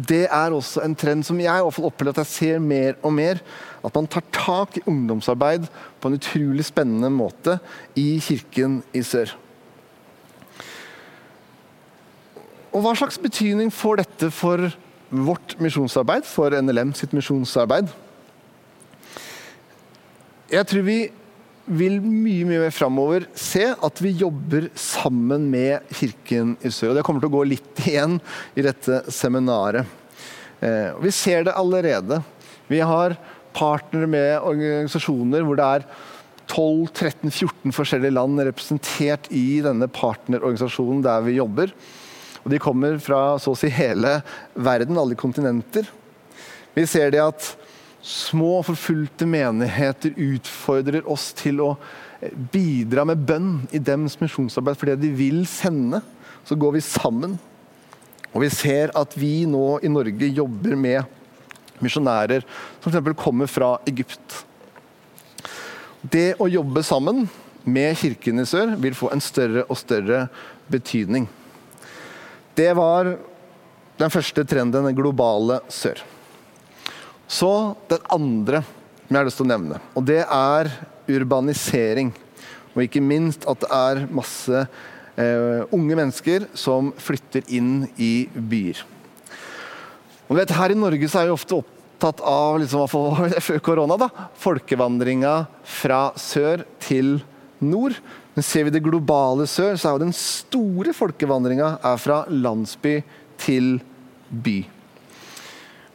Det 0.09 0.23
er 0.25 0.55
også 0.57 0.81
en 0.85 0.97
trend 0.97 1.27
som 1.29 1.37
jeg 1.43 1.53
i 1.53 1.67
hvert 1.67 1.77
fall 1.77 1.91
opplever 1.91 2.17
at 2.17 2.23
jeg 2.25 2.33
ser 2.33 2.65
mer 2.65 2.97
og 3.03 3.13
mer. 3.19 3.43
At 3.85 4.01
man 4.01 4.09
tar 4.09 4.25
tak 4.33 4.81
i 4.81 4.87
ungdomsarbeid 4.89 5.69
på 6.01 6.09
en 6.09 6.17
utrolig 6.17 6.65
spennende 6.71 7.13
måte 7.13 7.59
i 8.01 8.15
kirken 8.25 8.81
i 8.97 9.05
sør. 9.05 9.37
Og 12.73 12.85
hva 12.85 12.95
slags 12.99 13.19
betydning 13.21 13.71
får 13.75 14.03
dette 14.03 14.31
for 14.35 14.69
vårt 15.09 15.55
misjonsarbeid, 15.63 16.27
for 16.29 16.53
NLM 16.53 16.93
sitt 16.97 17.15
misjonsarbeid? 17.17 17.89
Jeg 20.49 20.69
tror 20.69 20.85
vi 20.85 20.99
vil 21.69 21.99
mye 22.01 22.47
mye 22.49 22.63
mer 22.65 22.73
framover 22.73 23.27
se 23.37 23.67
at 23.71 24.01
vi 24.01 24.15
jobber 24.17 24.71
sammen 24.79 25.49
med 25.53 25.85
Kirken 25.93 26.55
i 26.65 26.73
sør. 26.73 26.93
og 26.93 26.99
Det 26.99 27.05
kommer 27.07 27.21
til 27.21 27.31
å 27.31 27.37
gå 27.37 27.45
litt 27.51 27.83
igjen 27.91 28.17
i 28.57 28.65
dette 28.65 29.03
seminaret. 29.13 29.85
Eh, 30.65 30.97
vi 31.03 31.13
ser 31.15 31.45
det 31.49 31.57
allerede. 31.57 32.23
Vi 32.69 32.81
har 32.81 33.17
partnere 33.57 34.09
med 34.11 34.31
organisasjoner 34.45 35.45
hvor 35.45 35.59
det 35.59 35.69
er 35.77 35.87
12-13-14 36.49 37.75
forskjellige 37.77 38.17
land 38.17 38.41
representert 38.41 39.29
i 39.35 39.61
denne 39.65 39.89
partnerorganisasjonen 39.93 41.05
der 41.05 41.25
vi 41.27 41.37
jobber. 41.37 41.73
Og 42.45 42.51
De 42.53 42.61
kommer 42.63 42.99
fra 43.03 43.39
så 43.43 43.55
å 43.55 43.59
si 43.59 43.71
hele 43.73 44.19
verden, 44.55 44.99
alle 44.99 45.19
kontinenter. 45.19 45.89
Vi 46.77 46.87
ser 46.87 47.13
det 47.15 47.25
at 47.25 47.55
Små, 48.09 48.63
forfulgte 48.63 49.27
menigheter 49.27 50.15
utfordrer 50.15 51.05
oss 51.11 51.33
til 51.37 51.59
å 51.61 51.73
eh, 52.23 52.31
bidra 52.33 53.03
med 53.09 53.25
bønn 53.27 53.51
i 53.75 53.81
dems 53.83 54.15
misjonsarbeid 54.21 54.79
for 54.79 54.89
det 54.89 55.01
de 55.03 55.11
vil 55.19 55.43
sende. 55.51 56.01
Så 56.47 56.57
går 56.57 56.79
vi 56.79 56.85
sammen. 56.85 57.35
Og 58.31 58.45
vi 58.45 58.51
ser 58.55 58.95
at 58.97 59.17
vi 59.19 59.43
nå 59.51 59.81
i 59.85 59.91
Norge 59.93 60.31
jobber 60.31 60.79
med 60.79 61.83
misjonærer 61.83 62.47
som 62.81 62.93
f.eks. 62.93 63.19
kommer 63.19 63.51
fra 63.51 63.75
Egypt. 63.91 64.45
Det 66.01 66.37
å 66.39 66.49
jobbe 66.49 66.85
sammen 66.87 67.27
med 67.69 67.99
Kirken 67.99 68.41
i 68.41 68.47
sør 68.49 68.77
vil 68.81 68.97
få 68.97 69.11
en 69.13 69.23
større 69.23 69.67
og 69.67 69.77
større 69.81 70.29
betydning. 70.71 71.27
Det 72.59 72.73
var 72.75 73.13
den 73.99 74.11
første 74.11 74.43
trenden, 74.43 74.89
den 74.89 74.97
globale 74.97 75.61
sør. 75.71 76.01
Så 77.31 77.51
den 77.91 78.03
andre 78.11 78.65
som 78.65 79.15
jeg 79.15 79.21
har 79.21 79.29
lyst 79.29 79.39
til 79.39 79.47
å 79.47 79.53
nevne, 79.53 79.79
og 79.95 80.05
det 80.09 80.21
er 80.25 80.69
urbanisering. 81.09 82.11
Og 82.75 82.83
ikke 82.85 83.03
minst 83.05 83.47
at 83.49 83.63
det 83.63 83.71
er 83.73 84.03
masse 84.13 84.59
eh, 84.59 85.63
unge 85.73 85.97
mennesker 85.97 86.49
som 86.59 86.91
flytter 86.99 87.47
inn 87.55 87.87
i 87.95 88.29
byer. 88.35 88.83
Og 90.29 90.37
vet, 90.37 90.53
Her 90.59 90.75
i 90.75 90.79
Norge 90.79 91.09
så 91.09 91.23
er 91.23 91.31
vi 91.31 91.37
ofte 91.39 91.61
opptatt 91.63 92.21
av 92.27 92.59
liksom, 92.61 92.85
før 93.49 93.63
korona, 93.65 93.97
da, 94.03 94.11
folkevandringa 94.43 95.39
fra 95.79 96.09
sør 96.21 96.67
til 96.85 97.21
nord. 97.65 97.97
Men 98.39 98.45
ser 98.47 98.69
vi 98.69 98.71
det 98.71 98.85
globale 98.87 99.49
sør, 99.51 99.75
så 99.75 99.89
er 99.89 99.97
jo 99.97 100.05
den 100.05 100.13
store 100.15 100.93
folkevandringa 100.95 101.73
fra 101.99 102.21
landsby 102.31 103.01
til 103.43 103.81
by. 104.31 104.61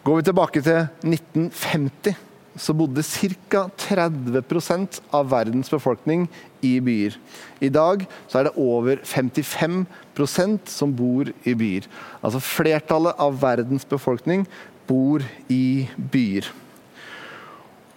Går 0.03 0.17
vi 0.19 0.25
tilbake 0.27 0.63
til 0.65 0.81
1950, 1.07 2.17
så 2.59 2.75
bodde 2.75 3.05
ca. 3.07 3.61
30% 3.85 4.99
av 5.15 5.31
verdens 5.31 5.71
befolkning 5.71 6.25
i 6.59 6.73
byer. 6.83 7.15
I 7.63 7.71
dag 7.71 8.03
så 8.27 8.41
er 8.41 8.49
det 8.49 8.57
over 8.59 8.99
55% 9.07 10.67
som 10.75 10.91
bor 10.99 11.31
i 11.47 11.55
byer. 11.55 11.87
Altså 12.19 12.43
flertallet 12.43 13.23
av 13.23 13.39
verdens 13.39 13.87
befolkning 13.87 14.43
bor 14.91 15.23
i 15.47 15.87
byer. 16.11 16.51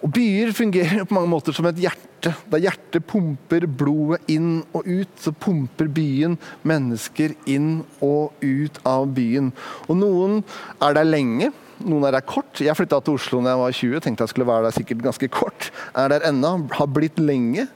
Og 0.06 0.12
Byer 0.14 0.52
fungerer 0.54 1.02
på 1.02 1.16
mange 1.16 1.34
måter 1.34 1.56
som 1.56 1.66
et 1.66 1.82
hjerte. 1.82 2.15
Da 2.50 2.60
hjertet 2.60 3.06
pumper 3.08 3.66
blodet 3.68 4.24
inn 4.32 4.62
og 4.76 4.86
ut, 4.88 5.12
så 5.20 5.32
pumper 5.32 5.90
byen 5.92 6.36
mennesker 6.66 7.36
inn 7.50 7.84
og 8.04 8.34
ut 8.42 8.80
av 8.88 9.08
byen. 9.16 9.52
Og 9.86 10.00
Noen 10.00 10.42
er 10.82 10.96
der 10.96 11.08
lenge, 11.08 11.52
noen 11.84 12.06
er 12.08 12.16
der 12.16 12.24
kort. 12.24 12.62
Jeg 12.62 12.76
flytta 12.78 13.02
til 13.04 13.18
Oslo 13.18 13.42
da 13.44 13.52
jeg 13.52 13.62
var 13.62 13.80
20, 13.80 14.04
tenkte 14.04 14.24
jeg 14.24 14.32
skulle 14.32 14.48
være 14.48 14.68
der 14.68 14.76
sikkert 14.76 15.04
ganske 15.04 15.30
kort. 15.32 15.70
Er 15.94 16.12
der 16.12 16.28
ennå, 16.30 16.54
har 16.78 16.88
blitt 16.88 17.20
lenge. 17.20 17.66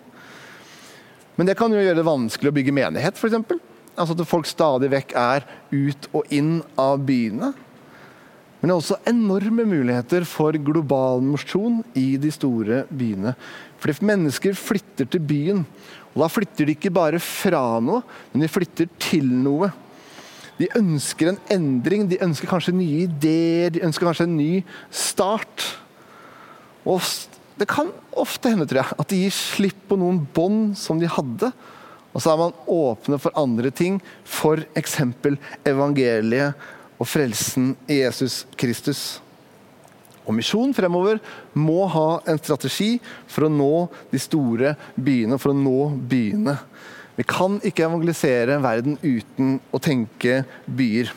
Men 1.37 1.49
det 1.49 1.57
kan 1.57 1.73
jo 1.73 1.81
gjøre 1.81 1.99
det 1.99 2.09
vanskelig 2.09 2.51
å 2.51 2.57
bygge 2.57 2.77
menighet, 2.77 3.17
f.eks. 3.17 3.37
Altså 4.01 4.15
at 4.17 4.29
folk 4.29 4.49
stadig 4.49 4.91
vekk 4.93 5.13
er 5.19 5.45
ut 5.73 6.09
og 6.17 6.33
inn 6.33 6.61
av 6.81 7.03
byene. 7.05 7.53
Men 8.61 8.69
det 8.69 8.75
er 8.75 8.81
også 8.83 8.99
enorme 9.09 9.65
muligheter 9.65 10.27
for 10.29 10.57
global 10.61 11.23
mosjon 11.25 11.79
i 11.97 12.19
de 12.21 12.29
store 12.33 12.83
byene. 12.93 13.33
Fordi 13.81 14.07
mennesker 14.11 14.57
flytter 14.59 15.09
til 15.09 15.23
byen. 15.25 15.65
Og 16.13 16.25
da 16.25 16.29
flytter 16.31 16.69
de 16.69 16.75
ikke 16.77 16.93
bare 16.93 17.21
fra 17.23 17.63
noe, 17.83 18.03
men 18.33 18.45
de 18.45 18.51
flytter 18.51 18.91
til 19.01 19.29
noe. 19.31 19.71
De 20.61 20.69
ønsker 20.77 21.31
en 21.31 21.41
endring, 21.55 22.05
de 22.11 22.21
ønsker 22.21 22.51
kanskje 22.51 22.77
nye 22.77 23.07
ideer, 23.07 23.71
de 23.73 23.85
ønsker 23.87 24.05
kanskje 24.05 24.27
en 24.29 24.37
ny 24.37 24.51
start. 24.93 25.65
Og 26.85 27.01
det 27.61 27.69
kan 27.71 27.93
ofte 28.19 28.53
hende 28.53 28.67
tror 28.69 28.83
jeg, 28.83 28.99
at 29.01 29.13
de 29.13 29.23
gir 29.23 29.37
slipp 29.37 29.87
på 29.89 29.99
noen 30.01 30.21
bånd 30.37 30.75
som 30.81 31.01
de 31.01 31.09
hadde. 31.09 31.53
Og 32.11 32.21
så 32.21 32.33
er 32.33 32.41
man 32.41 32.57
åpne 32.69 33.21
for 33.23 33.37
andre 33.39 33.71
ting, 33.73 34.01
f.eks. 34.27 34.99
evangeliet 35.69 36.69
og 37.01 37.09
frelsen 37.09 37.75
i 37.89 38.03
Jesus 38.03 38.43
Kristus. 38.61 39.21
Og 40.31 40.37
Misjon 40.39 40.71
fremover 40.77 41.19
må 41.59 41.83
ha 41.91 42.21
en 42.31 42.39
strategi 42.39 42.93
for 43.27 43.49
å 43.49 43.53
nå 43.53 43.89
de 44.13 44.21
store 44.23 44.77
byene, 44.95 45.39
for 45.43 45.51
å 45.51 45.59
nå 45.59 45.89
byene. 46.11 46.55
Vi 47.19 47.27
kan 47.27 47.59
ikke 47.67 47.89
evangelisere 47.89 48.61
verden 48.63 48.95
uten 49.03 49.59
å 49.75 49.81
tenke 49.83 50.45
byer. 50.65 51.11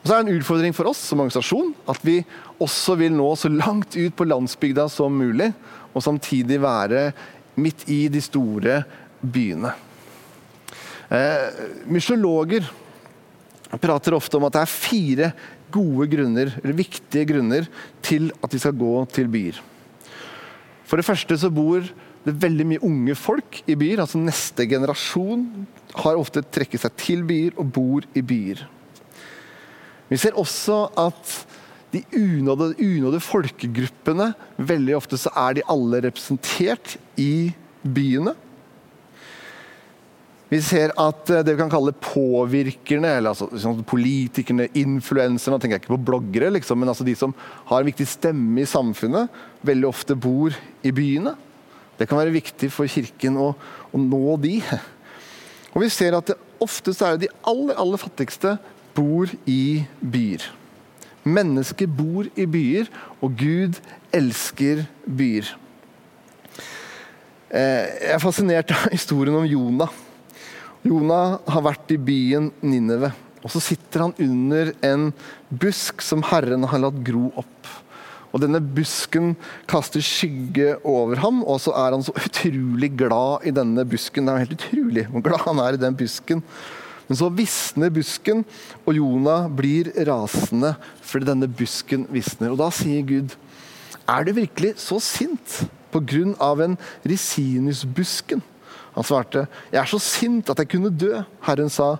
Og 0.00 0.08
så 0.08 0.14
er 0.14 0.24
det 0.24 0.32
en 0.32 0.40
utfordring 0.40 0.72
for 0.72 0.88
oss 0.88 1.02
som 1.10 1.20
organisasjon 1.20 1.74
at 1.92 2.00
vi 2.06 2.22
også 2.64 2.96
vil 3.02 3.12
nå 3.12 3.28
så 3.36 3.52
langt 3.52 3.98
ut 3.98 4.16
på 4.16 4.26
landsbygda 4.26 4.88
som 4.88 5.12
mulig, 5.20 5.50
og 5.92 6.04
samtidig 6.06 6.60
være 6.62 7.10
midt 7.60 7.84
i 7.92 8.06
de 8.08 8.22
store 8.24 8.80
byene. 9.20 9.74
Eh, 11.10 11.64
Mysjologer 11.90 12.64
prater 13.82 14.16
ofte 14.16 14.38
om 14.38 14.46
at 14.48 14.56
det 14.56 14.62
er 14.64 14.72
fire 14.72 15.32
gode 15.72 16.08
grunner, 16.12 16.52
eller 16.60 16.76
viktige 16.78 17.26
grunner 17.30 17.68
til 18.04 18.30
at 18.40 18.50
de 18.52 18.60
skal 18.60 18.76
gå 18.76 18.94
til 19.14 19.30
byer. 19.30 19.60
For 20.88 20.98
det 20.98 21.06
første 21.06 21.36
så 21.38 21.50
bor 21.54 21.84
det 22.26 22.34
veldig 22.42 22.66
mye 22.66 22.84
unge 22.84 23.14
folk 23.16 23.62
i 23.70 23.76
byer. 23.78 24.02
altså 24.02 24.20
Neste 24.20 24.66
generasjon 24.68 25.46
har 26.02 26.18
ofte 26.18 26.42
trekket 26.42 26.82
seg 26.82 26.98
til 27.00 27.24
byer 27.26 27.56
og 27.60 27.70
bor 27.72 28.06
i 28.14 28.22
byer. 28.22 28.64
Vi 30.10 30.18
ser 30.18 30.38
også 30.38 30.88
at 30.98 31.34
de 31.90 32.02
unådde, 32.14 32.74
unådde 32.78 33.20
folkegruppene 33.22 34.28
Veldig 34.58 34.94
ofte 34.94 35.18
så 35.18 35.32
er 35.34 35.56
de 35.58 35.66
alle 35.70 36.02
representert 36.04 36.96
i 37.18 37.50
byene. 37.82 38.34
Vi 40.50 40.58
ser 40.66 40.90
at 40.98 41.30
eh, 41.30 41.44
det 41.46 41.54
vi 41.54 41.60
kan 41.62 41.70
kalle 41.70 41.94
påvirkerne, 41.94 43.12
eller 43.20 43.32
altså, 43.32 43.46
sånn 43.54 43.84
politikerne, 43.86 44.66
influenserne 44.78 45.54
Nå 45.54 45.62
tenker 45.62 45.78
jeg 45.78 45.84
ikke 45.84 45.94
på 45.94 46.06
bloggere, 46.10 46.50
liksom, 46.56 46.80
men 46.82 46.90
altså 46.90 47.06
de 47.06 47.14
som 47.18 47.34
har 47.70 47.80
en 47.80 47.90
viktig 47.90 48.08
stemme 48.10 48.64
i 48.64 48.68
samfunnet, 48.68 49.30
veldig 49.66 49.88
ofte 49.88 50.18
bor 50.18 50.56
i 50.82 50.94
byene. 50.94 51.36
Det 52.00 52.08
kan 52.10 52.18
være 52.18 52.34
viktig 52.34 52.70
for 52.74 52.90
Kirken 52.90 53.38
å, 53.38 53.52
å 53.92 54.00
nå 54.00 54.36
de. 54.42 54.56
Og 55.70 55.84
vi 55.84 55.90
ser 55.92 56.16
at 56.18 56.32
det 56.32 56.38
oftest 56.60 57.02
er 57.04 57.20
de 57.20 57.30
aller, 57.46 57.76
aller 57.78 58.00
fattigste 58.00 58.56
bor 58.96 59.30
i 59.48 59.84
byer. 60.00 60.48
Mennesker 61.30 61.86
bor 61.86 62.26
i 62.34 62.46
byer, 62.48 62.90
og 63.20 63.36
Gud 63.38 63.78
elsker 64.16 64.86
byer. 65.06 65.54
Eh, 67.50 67.86
jeg 68.00 68.14
er 68.16 68.22
fascinert 68.22 68.74
av 68.74 68.88
historien 68.96 69.36
om 69.38 69.46
Jonah. 69.46 70.00
Jonah 70.86 71.40
har 71.44 71.64
vært 71.66 71.92
i 71.92 71.98
byen 72.00 72.48
Nineve. 72.64 73.12
Og 73.44 73.52
så 73.52 73.60
sitter 73.70 74.06
han 74.06 74.16
under 74.20 74.72
en 74.84 75.10
busk 75.48 76.04
som 76.04 76.24
Herren 76.28 76.64
har 76.68 76.82
latt 76.82 76.98
gro 77.04 77.30
opp. 77.40 77.70
Og 78.30 78.42
denne 78.44 78.60
busken 78.62 79.32
kaster 79.70 80.02
skygge 80.04 80.76
over 80.86 81.18
ham, 81.18 81.40
og 81.42 81.58
så 81.64 81.74
er 81.74 81.96
han 81.96 82.04
så 82.06 82.14
utrolig 82.14 82.92
glad 83.00 83.48
i 83.48 83.54
denne 83.54 83.84
busken. 83.88 84.28
Det 84.28 84.34
er 84.34 84.44
helt 84.44 84.58
utrolig 84.58 85.06
hvor 85.10 85.24
glad 85.26 85.44
han 85.48 85.62
er 85.64 85.76
i 85.76 85.82
den 85.82 85.98
busken. 85.98 86.44
Men 87.08 87.18
så 87.18 87.26
visner 87.34 87.90
busken, 87.90 88.44
og 88.86 88.94
Jonah 88.94 89.48
blir 89.50 89.90
rasende 90.06 90.76
fordi 91.02 91.26
denne 91.32 91.50
busken 91.50 92.06
visner. 92.12 92.54
Og 92.54 92.60
da 92.60 92.70
sier 92.74 93.02
Gud, 93.08 93.34
er 94.06 94.26
du 94.26 94.32
virkelig 94.36 94.76
så 94.78 95.00
sint 95.02 95.64
pga. 95.90 96.54
en 96.62 96.78
risinusbusken? 97.02 98.44
Han 99.00 99.06
svarte, 99.08 99.46
jeg 99.72 99.80
er 99.80 99.88
så 99.88 99.96
sint 100.02 100.50
at 100.52 100.58
jeg 100.60 100.68
kunne 100.74 100.92
dø. 100.92 101.22
Herren 101.46 101.72
sa, 101.72 101.94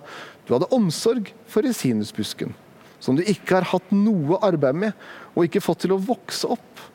du 0.45 0.53
hadde 0.53 0.69
omsorg 0.69 1.31
for 1.49 1.65
resinusbusken, 1.65 2.53
som 3.01 3.17
du 3.17 3.23
ikke 3.25 3.57
har 3.57 3.65
hatt 3.71 3.89
noe 3.95 4.37
arbeid 4.45 4.77
med, 4.77 5.07
og 5.33 5.47
ikke 5.47 5.63
fått 5.65 5.81
til 5.87 5.95
å 5.95 6.01
vokse 6.01 6.45
opp, 6.53 6.85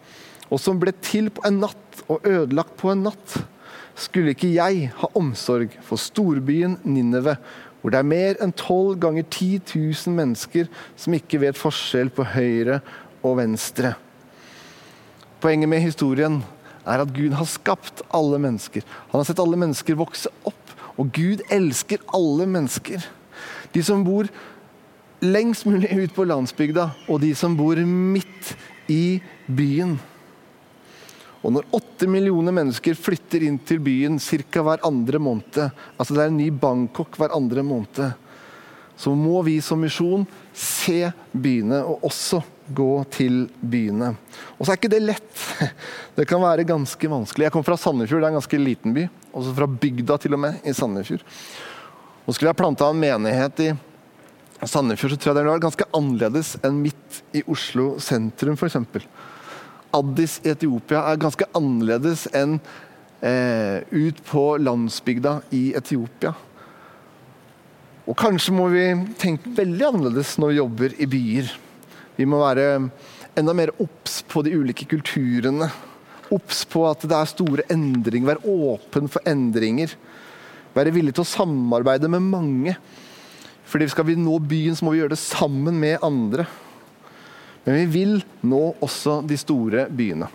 og 0.47 0.63
som 0.63 0.79
ble 0.79 0.95
til 1.03 1.33
på 1.35 1.43
en 1.49 1.59
natt 1.65 2.05
og 2.07 2.23
ødelagt 2.23 2.77
på 2.79 2.93
en 2.93 3.03
natt, 3.09 3.35
skulle 3.99 4.37
ikke 4.37 4.53
jeg 4.53 4.93
ha 4.95 5.09
omsorg 5.19 5.75
for 5.83 5.99
storbyen 5.99 6.77
Ninneve 6.85 7.35
hvor 7.81 7.91
det 7.91 7.99
er 7.99 8.07
mer 8.07 8.39
enn 8.45 8.53
12 8.53 8.97
ganger 9.03 9.25
10 9.25 9.61
000 9.73 10.15
mennesker 10.15 10.69
som 10.99 11.15
ikke 11.17 11.41
vet 11.43 11.59
forskjell 11.59 12.13
på 12.15 12.27
høyre 12.37 12.81
og 13.25 13.41
venstre. 13.41 13.93
Poenget 15.43 15.71
med 15.71 15.83
historien 15.83 16.41
er 16.87 17.03
at 17.03 17.13
Gud 17.15 17.35
har 17.37 17.49
skapt 17.51 18.03
alle 18.15 18.39
mennesker. 18.43 18.85
Han 19.11 19.21
har 19.21 19.29
sett 19.29 19.43
alle 19.43 19.59
mennesker 19.59 19.99
vokse 19.99 20.31
opp, 20.47 20.75
og 20.97 21.11
Gud 21.15 21.43
elsker 21.53 22.03
alle 22.17 22.47
mennesker. 22.49 23.05
De 23.75 23.83
som 23.85 24.05
bor 24.07 24.29
lengst 25.25 25.67
mulig 25.67 25.91
ut 25.93 26.15
på 26.15 26.27
landsbygda, 26.29 26.91
og 27.11 27.21
de 27.25 27.33
som 27.37 27.57
bor 27.59 27.81
midt 27.85 28.55
i 28.93 29.19
byen. 29.47 29.97
Og 31.47 31.53
når 31.55 31.69
åtte 31.79 32.09
millioner 32.11 32.55
mennesker 32.55 32.97
flytter 32.99 33.45
inn 33.47 33.59
til 33.63 33.79
byen 33.83 34.19
ca. 34.19 34.63
hver 34.63 34.83
andre 34.87 35.21
måned, 35.23 35.71
altså 35.97 36.15
det 36.15 36.23
er 36.25 36.33
en 36.33 36.41
ny 36.41 36.51
Bangkok 36.51 37.19
hver 37.21 37.35
andre 37.37 37.63
måned, 37.63 38.17
så 38.97 39.13
må 39.13 39.43
vi 39.45 39.59
som 39.61 39.83
misjon 39.83 40.25
se 40.57 41.11
byene, 41.33 41.83
og 41.85 42.07
også 42.09 42.41
gå 42.75 43.05
til 43.15 43.47
byene. 43.61 44.13
Og 44.57 44.65
så 44.65 44.73
er 44.73 44.81
ikke 44.81 44.93
det 44.93 45.03
lett. 45.05 45.43
Det 46.17 46.25
kan 46.29 46.41
være 46.43 46.67
ganske 46.69 47.11
vanskelig. 47.11 47.47
Jeg 47.47 47.55
kommer 47.55 47.69
fra 47.69 47.79
Sandefjord, 47.81 48.23
det 48.23 48.29
er 48.29 48.35
en 48.35 48.39
ganske 48.41 48.61
liten 48.61 48.95
by. 48.97 49.03
Også 49.37 49.53
fra 49.57 49.69
bygda 49.69 50.17
til 50.23 50.37
og 50.37 50.41
med, 50.47 50.63
i 50.65 50.73
Sandefjord. 50.77 51.25
Og 52.27 52.35
skulle 52.35 52.51
jeg 52.51 52.59
planta 52.59 52.89
en 52.91 53.03
menighet 53.03 53.61
i 53.67 53.69
Sandefjord, 54.65 55.13
så 55.13 55.19
tror 55.21 55.31
jeg 55.31 55.37
det 55.37 55.45
ville 55.45 55.57
vært 55.59 55.67
ganske 55.67 55.89
annerledes 55.99 56.55
enn 56.65 56.81
midt 56.81 57.21
i 57.37 57.45
Oslo 57.53 57.91
sentrum, 58.03 58.57
f.eks. 58.57 58.79
Addis 59.97 60.41
i 60.45 60.51
Etiopia 60.55 61.05
er 61.11 61.21
ganske 61.21 61.47
annerledes 61.57 62.27
enn 62.37 62.57
eh, 63.21 63.85
ut 63.93 64.19
på 64.27 64.49
landsbygda 64.65 65.39
i 65.57 65.69
Etiopia. 65.79 66.33
Og 68.07 68.15
kanskje 68.19 68.55
må 68.55 68.69
vi 68.71 68.89
tenke 69.19 69.53
veldig 69.57 69.87
annerledes 69.89 70.37
når 70.41 70.53
vi 70.53 70.61
jobber 70.61 70.99
i 71.03 71.09
byer. 71.11 71.55
Vi 72.17 72.27
må 72.29 72.41
være 72.41 72.89
enda 73.37 73.55
mer 73.57 73.75
obs 73.83 74.23
på 74.29 74.43
de 74.47 74.55
ulike 74.57 74.89
kulturene. 74.89 75.69
Obs 76.33 76.65
på 76.69 76.85
at 76.89 77.05
det 77.07 77.17
er 77.17 77.29
store 77.31 77.67
endringer. 77.73 78.35
Være 78.35 78.55
åpen 78.73 79.11
for 79.13 79.25
endringer. 79.29 79.93
Være 80.77 80.95
villig 80.95 81.15
til 81.17 81.25
å 81.25 81.29
samarbeide 81.29 82.11
med 82.13 82.25
mange. 82.25 82.77
Fordi 83.67 83.89
Skal 83.91 84.09
vi 84.09 84.17
nå 84.17 84.39
byen, 84.39 84.77
så 84.77 84.87
må 84.87 84.95
vi 84.95 85.03
gjøre 85.03 85.17
det 85.17 85.23
sammen 85.23 85.79
med 85.81 86.03
andre. 86.05 86.47
Men 87.67 87.81
vi 87.83 87.87
vil 87.99 88.19
nå 88.47 88.77
også 88.81 89.21
de 89.27 89.37
store 89.37 89.89
byene. 89.91 90.29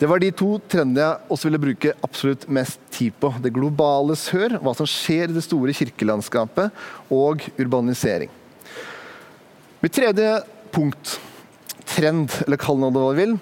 Det 0.00 0.08
var 0.10 0.18
de 0.18 0.32
to 0.34 0.56
trendene 0.66 1.04
jeg 1.04 1.30
også 1.30 1.46
ville 1.46 1.62
bruke 1.62 1.92
absolutt 2.02 2.48
mest 2.50 2.80
tid 2.90 3.14
på. 3.22 3.28
Det 3.38 3.52
globale 3.54 4.16
sør, 4.18 4.56
hva 4.58 4.72
som 4.74 4.88
skjer 4.88 5.30
i 5.30 5.36
det 5.36 5.44
store 5.46 5.74
kirkelandskapet, 5.78 6.72
og 7.12 7.44
urbanisering. 7.54 8.32
Mitt 9.82 9.96
tredje 9.98 10.42
punkt, 10.70 11.16
trend, 11.90 12.30
eller 12.46 12.58
kall 12.62 12.78
det 12.78 12.90
hva 12.94 13.06
du 13.10 13.16
vil, 13.18 13.32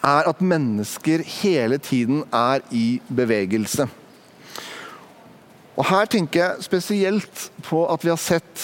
er 0.00 0.28
at 0.30 0.38
mennesker 0.40 1.20
hele 1.42 1.76
tiden 1.76 2.22
er 2.32 2.62
i 2.72 2.94
bevegelse. 3.12 3.84
Og 5.76 5.84
Her 5.90 6.08
tenker 6.08 6.40
jeg 6.40 6.64
spesielt 6.64 7.42
på 7.66 7.82
at 7.92 8.06
vi 8.06 8.08
har 8.08 8.20
sett 8.20 8.62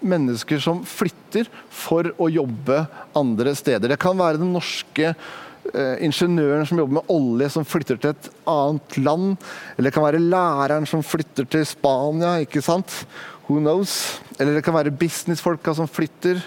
mennesker 0.00 0.62
som 0.64 0.80
flytter 0.88 1.50
for 1.68 2.08
å 2.16 2.30
jobbe 2.32 2.86
andre 3.20 3.52
steder. 3.52 3.92
Det 3.92 4.00
kan 4.00 4.16
være 4.16 4.40
den 4.40 4.54
norske 4.56 5.10
eh, 5.10 5.96
ingeniøren 6.06 6.64
som 6.64 6.80
jobber 6.80 7.02
med 7.02 7.12
olje, 7.12 7.50
som 7.52 7.68
flytter 7.68 8.00
til 8.00 8.14
et 8.14 8.30
annet 8.48 8.96
land. 9.04 9.36
Eller 9.74 9.90
det 9.90 9.94
kan 9.98 10.08
være 10.08 10.24
læreren 10.24 10.88
som 10.88 11.04
flytter 11.04 11.52
til 11.52 11.68
Spania, 11.68 12.38
ikke 12.46 12.64
sant? 12.64 13.02
Who 13.50 13.58
knows? 13.58 14.20
Eller 14.38 14.54
det 14.54 14.62
kan 14.62 14.76
være 14.76 14.94
businessfolka 14.94 15.74
som 15.74 15.88
flytter. 15.90 16.38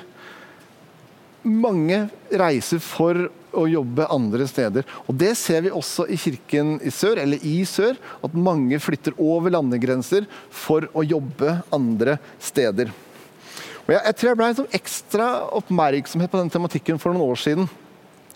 Mange 1.43 2.05
reiser 2.31 2.79
for 2.79 3.25
å 3.53 3.65
jobbe 3.67 4.07
andre 4.07 4.47
steder. 4.47 4.87
Og 5.03 5.17
Det 5.19 5.33
ser 5.35 5.65
vi 5.65 5.73
også 5.75 6.07
i 6.07 6.15
kirken 6.17 6.77
i 6.79 6.93
sør, 6.95 7.19
eller 7.19 7.43
i 7.43 7.57
sør, 7.67 7.99
at 8.23 8.37
mange 8.39 8.79
flytter 8.79 9.17
over 9.19 9.51
landegrenser 9.51 10.29
for 10.47 10.87
å 10.95 11.03
jobbe 11.03 11.57
andre 11.75 12.15
steder. 12.39 12.93
Og 13.83 13.91
jeg, 13.91 13.99
jeg 13.99 14.15
tror 14.15 14.31
jeg 14.31 14.39
ble 14.39 14.51
sånn 14.61 14.77
ekstra 14.79 15.27
oppmerksomhet 15.59 16.31
på 16.31 16.39
den 16.39 16.53
tematikken 16.55 17.01
for 17.03 17.11
noen 17.11 17.35
år 17.35 17.43
siden. 17.43 17.67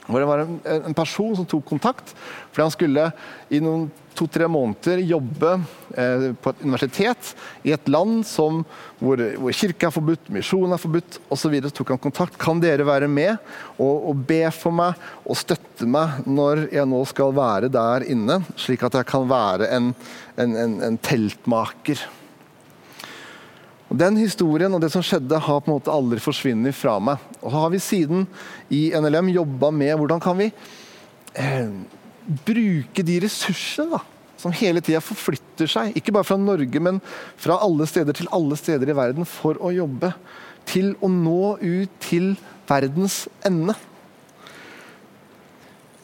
Hvor 0.07 0.19
det 0.19 0.27
var 0.27 0.43
en, 0.43 0.59
en 0.91 0.95
person 0.95 1.33
som 1.39 1.47
tok 1.47 1.65
kontakt 1.67 2.13
fordi 2.51 2.63
han 2.63 2.75
skulle 2.75 3.07
i 3.51 3.63
noen 3.63 3.87
to-tre 4.17 4.47
måneder 4.49 5.03
jobbe 5.05 5.53
eh, 5.93 6.27
på 6.41 6.51
et 6.51 6.63
universitet 6.65 7.31
i 7.67 7.73
et 7.75 7.89
land 7.91 8.23
som, 8.27 8.63
hvor, 8.99 9.21
hvor 9.37 9.55
kirke 9.55 9.87
er 9.87 9.93
forbudt, 9.93 10.31
misjon 10.33 10.73
er 10.73 10.81
forbudt 10.81 11.19
osv. 11.33 11.55
Tok 11.69 11.93
han 11.93 12.01
kontakt. 12.01 12.37
Kan 12.41 12.61
dere 12.63 12.87
være 12.87 13.09
med 13.11 13.35
og, 13.77 14.09
og, 14.11 14.25
be 14.27 14.41
for 14.55 14.75
meg 14.75 14.97
og 15.23 15.39
støtte 15.39 15.87
meg 15.89 16.27
når 16.27 16.67
jeg 16.73 16.89
nå 16.89 17.01
skal 17.09 17.35
være 17.37 17.71
der 17.73 18.07
inne, 18.09 18.41
slik 18.59 18.85
at 18.87 18.97
jeg 18.99 19.09
kan 19.09 19.27
være 19.29 19.71
en, 19.77 19.91
en, 20.41 20.79
en 20.89 21.01
teltmaker? 21.01 22.07
Og 23.87 23.95
Den 23.95 24.17
historien 24.19 24.73
og 24.75 24.81
det 24.83 24.91
som 24.91 25.03
skjedde, 25.05 25.39
har 25.39 25.61
på 25.61 25.71
en 25.71 25.77
måte 25.77 25.93
aldri 25.93 26.19
forsvunnet 26.19 26.75
fra 26.75 26.97
meg. 26.99 27.21
Og 27.39 27.51
så 27.51 27.61
har 27.61 27.71
vi 27.71 27.83
siden 27.83 28.25
i 28.73 28.89
NLM 28.91 29.31
jobba 29.35 29.71
med 29.71 29.95
hvordan 29.95 30.23
kan 30.23 30.35
vi 30.41 30.49
eh, 31.39 31.69
bruke 32.27 33.05
de 33.05 33.19
ressursene 33.23 33.97
da, 33.97 34.01
som 34.37 34.53
hele 34.53 34.83
tida 34.83 35.01
forflytter 35.03 35.69
seg, 35.71 35.95
ikke 35.97 36.13
bare 36.15 36.27
fra 36.27 36.37
Norge, 36.39 36.81
men 36.83 37.01
fra 37.39 37.57
alle 37.63 37.87
steder 37.89 38.17
til 38.17 38.29
alle 38.35 38.57
steder 38.59 38.91
i 38.91 38.97
verden, 38.97 39.27
for 39.27 39.59
å 39.63 39.73
jobbe. 39.73 40.11
Til 40.67 40.93
å 41.01 41.09
nå 41.11 41.57
ut 41.61 41.99
til 42.03 42.33
verdens 42.67 43.25
ende. 43.47 43.73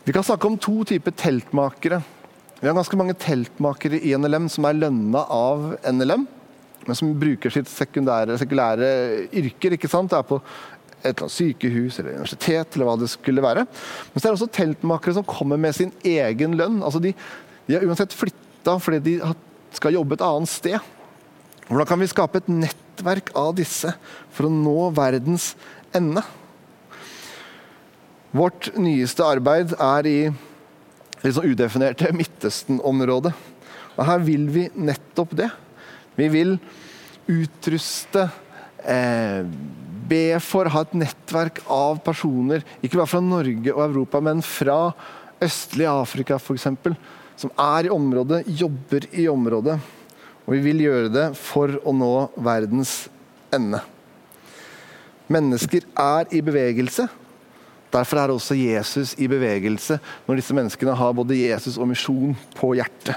Vi 0.03 0.15
kan 0.15 0.23
snakke 0.23 0.47
om 0.47 0.55
to 0.59 0.85
typer 0.87 1.15
teltmakere. 1.19 1.99
Vi 2.59 2.69
har 2.69 2.75
ganske 2.75 2.97
mange 2.99 3.15
teltmakere 3.19 3.99
i 3.99 4.15
NLM 4.15 4.47
som 4.51 4.67
er 4.67 4.79
lønna 4.79 5.27
av 5.27 5.73
NLM 5.91 6.25
men 6.87 6.97
som 6.97 7.13
bruker 7.19 7.53
sitt 7.53 7.69
sekulære 7.71 8.89
yrker. 9.31 9.75
ikke 9.75 9.91
sant? 9.91 10.11
Det 10.11 10.19
er 10.19 10.27
på 10.27 10.39
et 11.03 11.11
eller 11.11 11.25
annet 11.27 11.35
sykehus 11.35 11.99
eller 11.99 12.17
universitet 12.17 12.75
eller 12.75 12.87
hva 12.89 12.95
det 13.01 13.09
skulle 13.11 13.43
være. 13.43 13.65
Men 13.67 14.17
så 14.17 14.25
er 14.25 14.29
det 14.31 14.37
også 14.39 14.51
teltmakere 14.55 15.17
som 15.19 15.27
kommer 15.27 15.59
med 15.59 15.75
sin 15.75 15.91
egen 16.07 16.55
lønn. 16.59 16.81
Altså 16.83 17.01
de, 17.03 17.13
de 17.67 17.77
har 17.77 17.85
uansett 17.87 18.15
flytta 18.15 18.77
fordi 18.81 19.01
de 19.03 19.17
skal 19.75 19.97
jobbe 19.97 20.17
et 20.17 20.25
annet 20.25 20.51
sted. 20.51 20.93
Hvordan 21.67 21.89
kan 21.89 22.01
vi 22.01 22.11
skape 22.11 22.41
et 22.41 22.49
nettverk 22.51 23.33
av 23.39 23.53
disse 23.57 23.91
for 24.33 24.47
å 24.47 24.53
nå 24.53 24.89
verdens 24.95 25.53
ende? 25.95 26.23
Vårt 28.33 28.71
nyeste 28.81 29.25
arbeid 29.27 29.75
er 29.77 30.09
i 30.09 30.17
litt 31.23 31.35
sånn 31.35 31.51
udefinerte 31.51 32.09
Midtøsten-området. 32.17 33.33
Og 33.93 34.07
Her 34.07 34.23
vil 34.25 34.47
vi 34.51 34.67
nettopp 34.73 35.35
det. 35.37 35.51
Vi 36.17 36.27
vil 36.33 36.57
utruste, 37.29 38.29
eh, 38.83 39.45
be 40.09 40.37
for, 40.43 40.69
ha 40.69 40.83
et 40.85 40.95
nettverk 40.97 41.61
av 41.71 41.99
personer, 42.05 42.63
ikke 42.81 42.99
bare 42.99 43.11
fra 43.11 43.21
Norge 43.23 43.73
og 43.73 43.83
Europa, 43.87 44.21
men 44.23 44.43
fra 44.45 44.77
østlig 45.43 45.87
Afrika 45.89 46.39
f.eks., 46.39 46.67
som 47.39 47.51
er 47.59 47.87
i 47.87 47.93
området, 47.93 48.43
jobber 48.47 49.07
i 49.17 49.25
området. 49.31 49.79
Og 50.43 50.53
vi 50.53 50.61
vil 50.67 50.83
gjøre 50.85 51.11
det 51.11 51.25
for 51.39 51.79
å 51.83 51.93
nå 51.95 52.13
verdens 52.45 53.07
ende. 53.53 53.79
Mennesker 55.31 55.85
er 55.99 56.29
i 56.35 56.43
bevegelse. 56.45 57.07
Derfor 57.93 58.19
er 58.19 58.33
også 58.33 58.57
Jesus 58.57 59.13
i 59.21 59.27
bevegelse 59.29 59.99
når 60.27 60.39
disse 60.39 60.55
menneskene 60.57 60.95
har 60.97 61.13
både 61.15 61.37
Jesus 61.37 61.77
og 61.77 61.89
misjon 61.91 62.33
på 62.57 62.73
hjertet. 62.77 63.15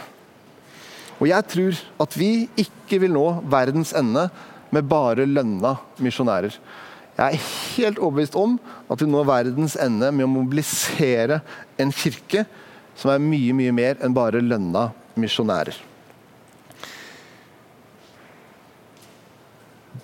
Og 1.16 1.30
jeg 1.30 1.48
tror 1.48 1.78
at 2.04 2.18
vi 2.18 2.30
ikke 2.60 3.00
vil 3.00 3.14
nå 3.16 3.24
verdens 3.48 3.94
ende 3.96 4.26
med 4.74 4.88
bare 4.90 5.26
lønna 5.28 5.76
misjonærer. 6.02 6.56
Jeg 7.16 7.32
er 7.32 7.50
helt 7.76 7.98
overbevist 7.98 8.36
om 8.36 8.58
at 8.92 9.00
vi 9.00 9.08
når 9.08 9.28
verdens 9.28 9.76
ende 9.80 10.10
med 10.12 10.26
å 10.26 10.32
mobilisere 10.32 11.40
en 11.80 11.92
kirke 11.94 12.44
som 12.96 13.12
er 13.12 13.22
mye, 13.22 13.54
mye 13.56 13.72
mer 13.76 14.00
enn 14.04 14.16
bare 14.16 14.42
lønna 14.44 14.90
misjonærer. 15.16 15.78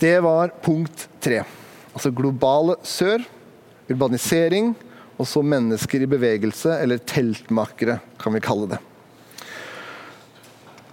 Det 0.01 0.17
var 0.25 0.55
punkt 0.65 1.05
tre. 1.23 1.43
Altså 1.93 2.11
globale 2.17 2.79
sør, 2.89 3.23
urbanisering 3.93 4.73
og 5.21 5.29
så 5.29 5.43
mennesker 5.45 6.03
i 6.03 6.09
bevegelse, 6.11 6.79
eller 6.81 7.03
teltmakere, 7.07 8.01
kan 8.19 8.35
vi 8.35 8.41
kalle 8.43 8.71
det. 8.73 8.81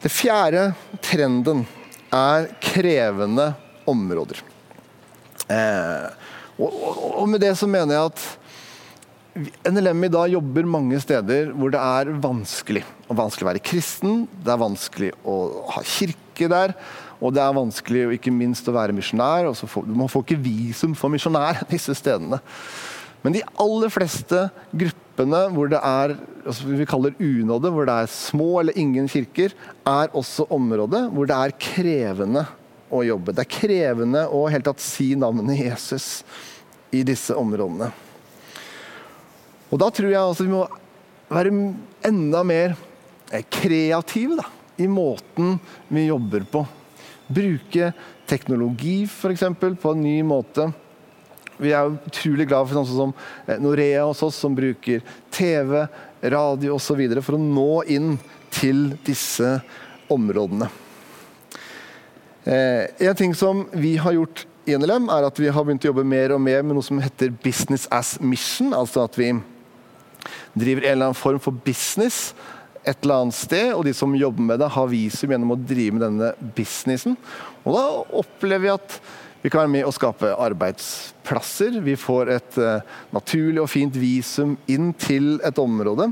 Det 0.04 0.12
fjerde 0.12 0.70
trenden 1.04 1.64
er 2.14 2.50
krevende 2.64 3.52
områder. 3.90 4.42
Eh, 5.50 6.06
og, 6.60 6.70
og, 6.70 7.02
og, 7.22 7.26
med 7.32 7.42
det 7.42 7.56
så 7.58 7.70
mener 7.70 7.96
jeg 7.96 8.12
at 8.12 9.70
NLM 9.70 10.04
i 10.04 10.12
dag 10.12 10.32
jobber 10.34 10.68
mange 10.68 11.00
steder 11.02 11.54
hvor 11.56 11.72
det 11.74 11.80
er 11.82 12.12
vanskelig. 12.22 12.84
Og 13.08 13.20
vanskelig 13.20 13.46
å 13.46 13.52
være 13.52 13.68
kristen, 13.72 14.26
det 14.44 14.54
er 14.54 14.62
vanskelig 14.62 15.14
å 15.24 15.38
ha 15.76 15.84
kirke 15.86 16.50
der. 16.52 16.76
Og 17.20 17.34
det 17.36 17.44
er 17.44 17.56
vanskelig 17.56 18.06
ikke 18.16 18.34
minst 18.34 18.68
å 18.70 18.76
være 18.76 18.96
misjonær. 18.96 19.50
Man 19.88 20.12
får 20.12 20.26
ikke 20.26 20.44
visum 20.44 20.96
for 20.98 21.12
misjonær 21.12 21.64
disse 21.74 21.96
stedene. 21.98 22.42
Men 23.24 23.36
de 23.36 23.44
aller 23.60 23.92
fleste 23.92 24.46
gruppene 24.72 25.42
hvor 25.54 25.72
det 25.72 25.80
er 25.84 26.16
altså 26.50 26.70
vi 26.70 26.88
kaller 26.88 27.18
unåde, 27.20 27.72
hvor 27.74 27.88
det 27.88 27.96
er 27.96 28.12
små 28.14 28.50
eller 28.62 28.78
ingen 28.80 29.10
kirker, 29.12 29.54
er 29.88 30.16
også 30.16 30.48
områder 30.56 31.10
hvor 31.14 31.30
det 31.30 31.36
er 31.36 31.58
krevende 31.60 32.46
å 32.90 33.04
jobbe. 33.06 33.36
Det 33.36 33.44
er 33.44 33.54
krevende 33.54 34.26
å 34.34 34.46
helt 34.50 34.66
tatt 34.70 34.84
si 34.84 35.12
navnet 35.20 35.60
Jesus 35.60 36.24
i 36.96 37.04
disse 37.06 37.36
områdene. 37.38 37.92
Og 39.70 39.82
da 39.82 39.90
tror 39.94 40.10
jeg 40.10 40.22
altså 40.22 40.48
vi 40.48 40.56
må 40.56 40.64
være 41.30 41.54
enda 42.08 42.42
mer 42.48 42.74
eh, 43.30 43.44
kreative 43.46 44.40
da, 44.40 44.48
i 44.82 44.88
måten 44.90 45.60
vi 45.92 46.08
jobber 46.08 46.48
på. 46.50 46.64
Bruke 47.30 47.92
teknologi 48.30 49.04
f.eks. 49.06 49.44
på 49.60 49.92
en 49.94 50.02
ny 50.02 50.16
måte. 50.26 50.72
Vi 51.60 51.74
er 51.76 51.92
utrolig 51.92 52.48
glad 52.48 52.68
for 52.68 52.80
sånn 52.80 52.90
som 52.90 53.14
eh, 53.46 53.60
Norea 53.62 54.06
hos 54.08 54.24
oss, 54.24 54.40
som 54.40 54.56
bruker 54.56 55.04
TV, 55.36 55.84
radio 56.34 56.78
osv. 56.78 57.02
for 57.22 57.38
å 57.38 57.42
nå 57.42 57.84
inn 57.92 58.14
til 58.56 58.94
disse 59.08 59.58
områdene. 60.12 60.70
Eh, 62.48 62.88
en 63.10 63.20
ting 63.20 63.36
som 63.36 63.66
vi 63.76 63.98
har 64.00 64.16
gjort 64.16 64.46
i 64.70 64.78
NLM, 64.78 65.10
er 65.12 65.28
at 65.28 65.42
vi 65.42 65.52
har 65.52 65.66
begynt 65.66 65.84
å 65.84 65.92
jobbe 65.92 66.08
mer 66.08 66.36
og 66.36 66.42
mer 66.44 66.64
med 66.64 66.78
noe 66.78 66.86
som 66.86 67.02
heter 67.02 67.34
Business 67.44 67.88
as 67.92 68.16
Mission. 68.22 68.72
Altså 68.78 69.04
at 69.04 69.20
vi 69.20 69.34
driver 70.56 70.86
en 70.86 70.96
eller 70.96 71.12
annen 71.12 71.20
form 71.20 71.42
for 71.44 71.56
business 71.66 72.30
et 72.88 73.04
eller 73.04 73.24
annet 73.24 73.36
sted, 73.36 73.72
og 73.76 73.84
de 73.86 73.94
som 73.96 74.16
jobber 74.16 74.46
med 74.46 74.62
det, 74.62 74.70
har 74.72 74.92
visum 74.92 75.34
gjennom 75.34 75.56
å 75.56 75.60
drive 75.60 75.96
med 75.96 76.06
denne 76.06 76.30
businessen. 76.56 77.18
Og 77.66 77.76
da 77.76 77.86
opplever 78.22 78.64
vi 78.64 78.72
at 78.74 78.96
vi 79.42 79.50
kan 79.50 79.64
være 79.64 79.72
med 79.72 79.88
å 79.88 79.94
skape 79.96 80.34
arbeidsplasser. 80.36 81.80
Vi 81.86 81.96
får 82.00 82.32
et 82.36 82.60
uh, 82.60 82.86
naturlig 83.16 83.62
og 83.64 83.72
fint 83.72 83.96
visum 83.96 84.58
inn 84.72 84.92
til 85.00 85.38
et 85.48 85.62
område. 85.62 86.10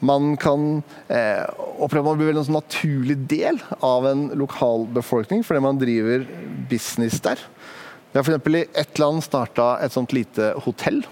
Man 0.00 0.32
kan 0.40 0.78
eh, 1.12 1.44
oppleve 1.76 2.06
man 2.06 2.16
blir 2.16 2.30
en 2.32 2.46
sånn 2.46 2.56
naturlig 2.56 3.18
del 3.28 3.58
av 3.84 4.06
en 4.08 4.30
lokalbefolkning 4.40 5.42
fordi 5.44 5.60
man 5.60 5.76
driver 5.76 6.24
business 6.70 7.18
der. 7.20 7.42
Vi 8.08 8.16
har 8.16 8.24
f.eks. 8.24 8.48
i 8.48 8.80
ett 8.80 9.02
land 9.02 9.20
starta 9.26 9.74
et 9.84 9.92
sånt 9.92 10.16
lite 10.16 10.54
hotell 10.64 11.02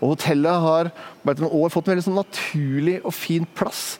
og 0.00 0.14
hotellet 0.14 0.64
har 0.64 0.90
bare 1.24 1.44
noen 1.44 1.60
år 1.60 1.72
fått 1.72 1.88
en 1.88 1.94
veldig 1.94 2.06
sånn 2.06 2.18
naturlig 2.18 2.96
og 3.04 3.12
fin 3.14 3.44
plass. 3.56 3.98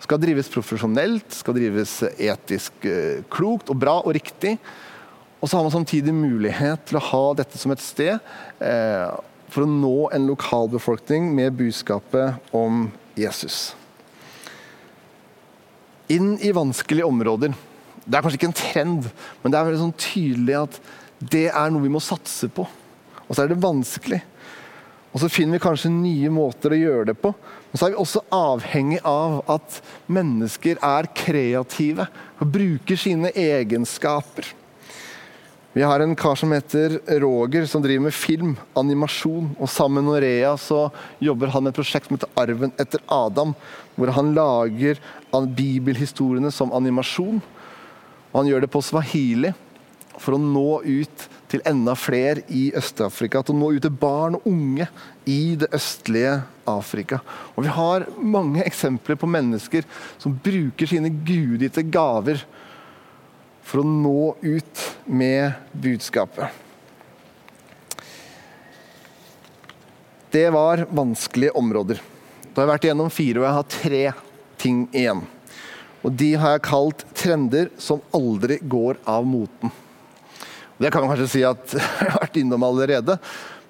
Skal 0.00 0.20
drives 0.22 0.50
profesjonelt, 0.50 1.26
skal 1.34 1.56
drives 1.58 1.98
etisk 2.14 2.86
eh, 2.88 3.20
klokt 3.32 3.72
og 3.72 3.80
bra 3.82 3.98
og 4.00 4.14
riktig. 4.16 4.56
Og 5.40 5.48
så 5.48 5.56
har 5.56 5.64
man 5.64 5.72
samtidig 5.72 6.12
mulighet 6.14 6.84
til 6.88 6.98
å 7.00 7.06
ha 7.10 7.24
dette 7.38 7.58
som 7.58 7.72
et 7.72 7.82
sted 7.82 8.18
eh, 8.60 9.08
for 9.50 9.64
å 9.64 9.70
nå 9.70 10.10
en 10.12 10.28
lokalbefolkning 10.28 11.30
med 11.34 11.56
budskapet 11.58 12.52
om 12.56 12.88
Jesus. 13.18 13.72
Inn 16.12 16.34
i 16.44 16.52
vanskelige 16.52 17.08
områder. 17.08 17.54
Det 18.04 18.18
er 18.18 18.24
kanskje 18.24 18.40
ikke 18.40 18.50
en 18.50 18.60
trend, 18.60 19.08
men 19.40 19.52
det 19.52 19.58
er 19.58 19.68
veldig 19.68 19.82
sånn 19.84 19.96
tydelig 20.00 20.58
at 20.60 20.78
det 21.20 21.46
er 21.48 21.72
noe 21.72 21.84
vi 21.84 21.92
må 21.92 22.02
satse 22.04 22.48
på. 22.52 22.66
Og 23.26 23.32
så 23.32 23.44
er 23.44 23.52
det 23.52 23.62
vanskelig. 23.62 24.20
Og 25.10 25.22
så 25.22 25.30
finner 25.32 25.56
vi 25.56 25.64
kanskje 25.64 25.90
nye 25.92 26.30
måter 26.32 26.74
å 26.74 26.78
gjøre 26.78 27.10
det 27.10 27.16
på. 27.18 27.32
Men 27.70 27.78
så 27.78 27.86
er 27.86 27.94
vi 27.94 28.00
også 28.02 28.22
avhengig 28.34 29.00
av 29.06 29.40
at 29.50 29.80
mennesker 30.10 30.80
er 30.84 31.10
kreative 31.16 32.06
og 32.38 32.52
bruker 32.54 32.98
sine 32.98 33.32
egenskaper. 33.34 34.48
Vi 35.72 35.82
har 35.82 36.00
en 36.00 36.16
kar 36.16 36.34
som 36.34 36.52
heter 36.52 37.00
Roger, 37.20 37.66
som 37.66 37.82
driver 37.82 38.02
med 38.08 38.14
film, 38.14 38.56
animasjon. 38.74 39.52
Og 39.54 39.70
sammen 39.70 40.02
med 40.02 40.16
Norea 40.16 40.56
så 40.58 40.88
jobber 41.22 41.52
han 41.54 41.62
med 41.62 41.70
et 41.70 41.78
prosjekt 41.78 42.08
som 42.08 42.16
heter 42.16 42.32
Arven 42.42 42.72
etter 42.74 43.02
Adam. 43.06 43.52
Hvor 43.94 44.10
han 44.16 44.32
lager 44.34 44.98
bibelhistoriene 45.30 46.50
som 46.50 46.74
animasjon. 46.74 47.38
Og 48.32 48.40
han 48.40 48.50
gjør 48.50 48.64
det 48.64 48.70
på 48.74 48.82
swahili 48.82 49.52
for 50.20 50.34
å 50.34 50.42
nå 50.42 50.82
ut 50.82 51.28
til 51.50 51.62
enda 51.66 51.94
flere 51.94 52.42
i 52.50 52.72
Øst-Afrika. 52.74 53.44
Til 53.46 53.54
å 53.54 53.60
nå 53.60 53.70
ut 53.76 53.84
til 53.86 53.94
barn 53.94 54.40
og 54.40 54.48
unge 54.50 54.88
i 55.30 55.54
det 55.60 55.70
østlige 55.76 56.40
Afrika. 56.66 57.20
Og 57.54 57.62
Vi 57.62 57.76
har 57.78 58.08
mange 58.18 58.66
eksempler 58.66 59.14
på 59.14 59.30
mennesker 59.30 59.86
som 60.18 60.34
bruker 60.34 60.90
sine 60.90 61.14
gudgitte 61.14 61.86
gaver 61.86 62.42
for 63.62 63.82
å 63.82 63.86
nå 63.86 64.34
ut 64.40 64.84
med 65.06 65.52
budskapet. 65.72 66.48
Det 70.30 70.46
var 70.54 70.86
vanskelige 70.90 71.56
områder. 71.58 72.00
Da 72.50 72.60
har 72.60 72.66
jeg 72.66 72.72
vært 72.72 72.86
igjennom 72.86 73.10
fire, 73.10 73.40
og 73.40 73.46
jeg 73.46 73.56
har 73.56 73.70
tre 73.74 74.02
ting 74.62 74.82
igjen. 74.94 75.22
Og 76.00 76.12
De 76.16 76.32
har 76.38 76.56
jeg 76.56 76.66
kalt 76.68 77.04
trender 77.18 77.70
som 77.78 78.02
aldri 78.14 78.60
går 78.62 79.00
av 79.10 79.26
moten. 79.26 79.72
Det 80.80 80.90
kan 80.92 81.04
man 81.04 81.12
kanskje 81.12 81.32
si 81.34 81.42
at 81.44 81.74
jeg 81.76 82.12
har 82.12 82.22
vært 82.22 82.38
innom 82.40 82.62
allerede. 82.64 83.18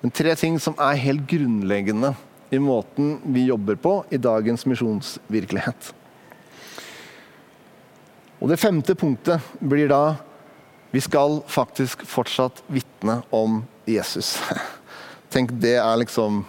Men 0.01 0.13
tre 0.15 0.35
ting 0.39 0.59
som 0.63 0.77
er 0.81 1.01
helt 1.01 1.27
grunnleggende 1.29 2.15
i 2.51 2.59
måten 2.63 3.19
vi 3.25 3.49
jobber 3.49 3.77
på 3.81 3.95
i 4.11 4.21
dagens 4.21 4.67
misjonsvirkelighet. 4.67 5.95
Og 8.41 8.49
Det 8.49 8.57
femte 8.57 8.95
punktet 8.97 9.41
blir 9.61 9.91
da 9.91 10.17
vi 10.91 11.01
skal 11.01 11.43
faktisk 11.47 12.03
fortsatt 12.09 12.63
vitne 12.67 13.21
om 13.31 13.61
Jesus. 13.87 14.39
Tenk, 15.33 15.53
det 15.63 15.77
er 15.79 16.01
liksom 16.01 16.41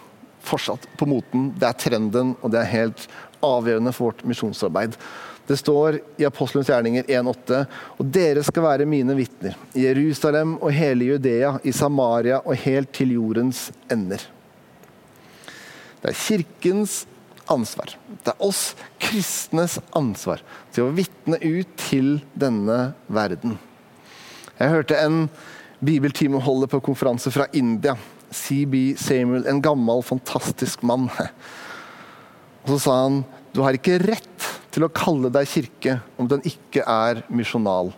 fortsatt 0.41 0.87
på 0.97 1.05
moten. 1.05 1.51
Det 1.59 1.67
er 1.67 1.77
trenden, 1.77 2.31
og 2.41 2.53
det 2.53 2.63
er 2.63 2.71
helt 2.71 3.03
avgjørende 3.45 3.93
for 3.93 4.09
vårt 4.09 4.23
misjonsarbeid. 4.25 4.95
Det 5.51 5.57
står 5.59 5.99
i 6.21 6.25
Apostelens 6.25 6.69
gjerninger 6.71 7.03
1,8.: 7.11 7.65
Og 7.99 8.09
dere 8.15 8.43
skal 8.47 8.63
være 8.63 8.87
mine 8.89 9.13
vitner 9.17 9.57
i 9.75 9.85
Jerusalem 9.85 10.55
og 10.61 10.71
hele 10.73 11.11
Judea, 11.11 11.57
i 11.63 11.73
Samaria 11.75 12.39
og 12.45 12.55
helt 12.63 12.93
til 12.95 13.17
jordens 13.17 13.67
ender. 13.91 14.23
Det 16.01 16.13
er 16.13 16.17
kirkens 16.17 17.01
ansvar. 17.51 17.93
Det 18.23 18.33
er 18.33 18.45
oss 18.45 18.71
kristnes 19.01 19.77
ansvar 19.97 20.43
til 20.73 20.87
å 20.87 20.93
vitne 20.95 21.39
ut 21.41 21.75
til 21.89 22.15
denne 22.33 22.93
verden. 23.11 23.57
Jeg 24.57 24.73
hørte 24.75 24.97
en 25.01 25.25
bibeltimeholder 25.81 26.69
på 26.71 26.81
konferanse 26.85 27.31
fra 27.33 27.47
India. 27.57 27.95
CB 28.31 28.95
Samuel, 28.99 29.47
en 29.49 29.61
gammel, 29.63 30.03
fantastisk 30.05 30.85
mann. 30.87 31.09
Og 32.63 32.75
så 32.75 32.77
sa 32.85 32.97
han 33.03 33.23
du 33.51 33.59
har 33.65 33.75
ikke 33.75 33.99
rett 33.99 34.45
til 34.71 34.85
å 34.85 34.93
kalle 34.95 35.31
deg 35.33 35.49
kirke 35.49 35.97
om 36.15 36.29
den 36.31 36.43
ikke 36.47 36.85
er 36.87 37.25
misjonal. 37.27 37.91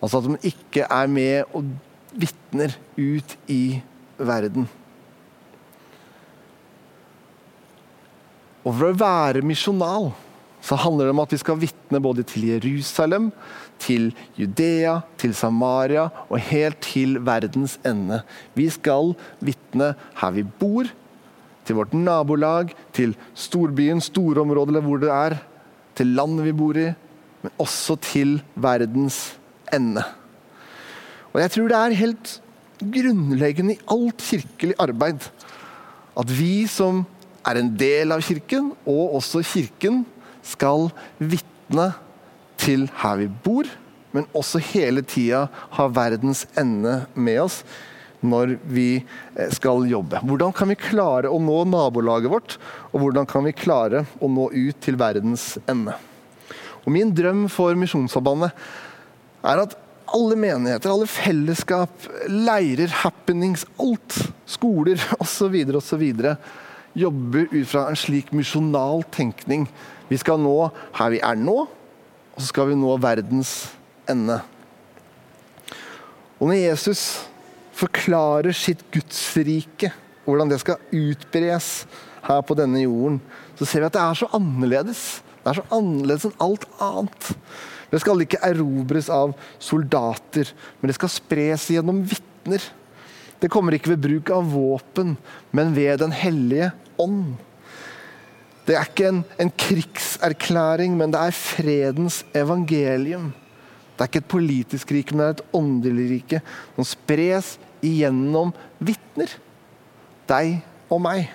Altså 0.00 0.20
at 0.20 0.28
den 0.30 0.38
ikke 0.48 0.86
er 0.88 1.10
med 1.12 1.52
og 1.52 1.68
vitner 2.14 2.72
ut 2.96 3.36
i 3.50 3.82
verden. 4.16 4.68
Og 8.64 8.72
for 8.72 8.88
å 8.88 8.96
være 8.96 9.44
misjonal 9.44 10.12
så 10.64 10.78
handler 10.80 11.10
det 11.10 11.12
om 11.12 11.20
at 11.20 11.32
vi 11.34 11.40
skal 11.42 11.60
vitne 11.60 12.00
både 12.00 12.24
til 12.24 12.46
Jerusalem, 12.48 13.28
til 13.82 14.08
Judea, 14.38 15.02
til 15.20 15.34
Samaria 15.36 16.06
og 16.24 16.40
helt 16.40 16.80
til 16.86 17.18
verdens 17.20 17.76
ende. 17.84 18.22
Vi 18.56 18.70
skal 18.72 19.12
vitne 19.44 19.92
her 20.20 20.32
vi 20.32 20.46
bor, 20.48 20.88
til 21.64 21.78
vårt 21.78 21.92
nabolag, 21.96 22.72
til 22.96 23.14
storbyen, 23.36 24.00
storområdet 24.04 24.72
eller 24.72 24.84
hvor 24.84 25.00
det 25.00 25.12
er, 25.12 25.36
til 25.96 26.16
landet 26.16 26.48
vi 26.48 26.56
bor 26.56 26.76
i, 26.80 26.90
men 27.44 27.54
også 27.60 27.96
til 28.04 28.38
verdens 28.56 29.36
ende. 29.72 30.04
Og 31.32 31.40
Jeg 31.40 31.50
tror 31.50 31.68
det 31.68 31.78
er 31.78 32.00
helt 32.00 32.34
grunnleggende 32.80 33.76
i 33.76 33.84
alt 33.92 34.24
kirkelig 34.24 34.76
arbeid 34.80 35.28
at 36.14 36.30
vi 36.30 36.66
som 36.70 37.02
er 37.44 37.60
en 37.60 37.70
del 37.78 38.14
av 38.14 38.24
kirken, 38.24 38.72
og 38.88 39.18
også 39.20 39.44
kirken, 39.46 40.04
skal 40.44 40.90
vitne 41.18 41.90
til 42.60 42.86
her 43.00 43.18
vi 43.22 43.30
bor, 43.46 43.68
men 44.14 44.28
også 44.36 44.60
hele 44.72 45.02
tida 45.06 45.46
ha 45.74 45.86
verdens 45.90 46.44
ende 46.60 47.02
med 47.16 47.40
oss 47.46 47.62
når 48.24 48.54
vi 48.72 48.88
eh, 49.00 49.50
skal 49.52 49.84
jobbe. 49.88 50.20
Hvordan 50.24 50.52
kan 50.56 50.70
vi 50.70 50.78
klare 50.80 51.32
å 51.32 51.40
nå 51.42 51.58
nabolaget 51.68 52.32
vårt, 52.32 52.56
og 52.92 53.02
hvordan 53.02 53.28
kan 53.28 53.44
vi 53.48 53.56
klare 53.56 54.04
å 54.20 54.30
nå 54.30 54.48
ut 54.52 54.80
til 54.84 54.98
verdens 55.00 55.54
ende? 55.68 55.96
Og 56.84 56.92
Min 56.92 57.12
drøm 57.16 57.46
for 57.52 57.76
Misjonssambandet 57.80 58.52
er 59.44 59.64
at 59.64 59.76
alle 60.14 60.36
menigheter, 60.38 60.92
alle 60.92 61.08
fellesskap, 61.10 62.08
leirer, 62.28 62.92
happenings, 63.02 63.64
alt, 63.80 64.18
skoler 64.48 65.00
osv., 65.24 65.56
osv. 65.80 66.04
jobber 66.94 67.48
ut 67.50 67.68
fra 67.68 67.88
en 67.90 67.98
slik 67.98 68.32
misjonal 68.34 69.04
tenkning. 69.14 69.66
Vi 70.08 70.18
skal 70.20 70.40
nå 70.42 70.70
her 70.96 71.14
vi 71.14 71.20
er 71.24 71.38
nå, 71.38 71.64
og 72.34 72.38
så 72.40 72.50
skal 72.50 72.70
vi 72.70 72.78
nå 72.78 72.96
verdens 73.02 73.54
ende. 74.10 74.40
Og 76.38 76.50
når 76.50 76.60
Jesus 76.60 77.04
forklarer 77.74 78.54
sitt 78.54 78.82
gudsrike, 78.94 79.90
hvordan 80.24 80.50
det 80.50 80.60
skal 80.62 80.82
utbres 80.94 81.84
her 82.24 82.42
på 82.46 82.56
denne 82.58 82.84
jorden, 82.84 83.20
så 83.58 83.66
ser 83.68 83.82
vi 83.84 83.90
at 83.90 83.96
det 83.96 84.02
er 84.02 84.18
så 84.18 84.30
annerledes. 84.36 85.02
Det 85.42 85.52
er 85.52 85.60
så 85.60 85.66
annerledes 85.76 86.28
enn 86.28 86.38
alt 86.42 86.66
annet. 86.82 87.30
Det 87.92 88.00
skal 88.02 88.22
ikke 88.24 88.42
erobres 88.42 89.10
av 89.12 89.34
soldater, 89.62 90.48
men 90.80 90.90
det 90.90 90.96
skal 90.96 91.12
spres 91.12 91.68
gjennom 91.70 92.00
vitner. 92.08 92.62
Det 93.38 93.50
kommer 93.52 93.76
ikke 93.76 93.92
ved 93.92 94.02
bruk 94.06 94.32
av 94.34 94.48
våpen, 94.54 95.14
men 95.52 95.74
ved 95.76 96.00
Den 96.00 96.14
hellige 96.16 96.72
ånd. 97.00 97.34
Det 98.64 98.76
er 98.78 98.88
ikke 98.88 99.08
en, 99.10 99.22
en, 99.40 99.50
krigserklæring, 99.60 100.96
men 100.96 101.12
det 101.12 101.20
er 101.20 101.36
fredens 101.36 102.22
evangelium. 102.34 103.32
Det 103.94 104.00
er 104.00 104.10
ikke 104.10 104.22
et 104.22 104.32
politisk 104.32 104.92
rike, 104.92 105.14
men 105.14 105.20
det 105.20 105.26
er 105.26 105.36
et 105.36 105.56
åndelig 105.60 106.06
rike 106.10 106.40
som 106.74 106.88
spres 106.88 107.54
igjennom 107.84 108.54
vitner. 108.80 109.36
Deg 110.30 110.62
og 110.88 111.02
meg. 111.04 111.28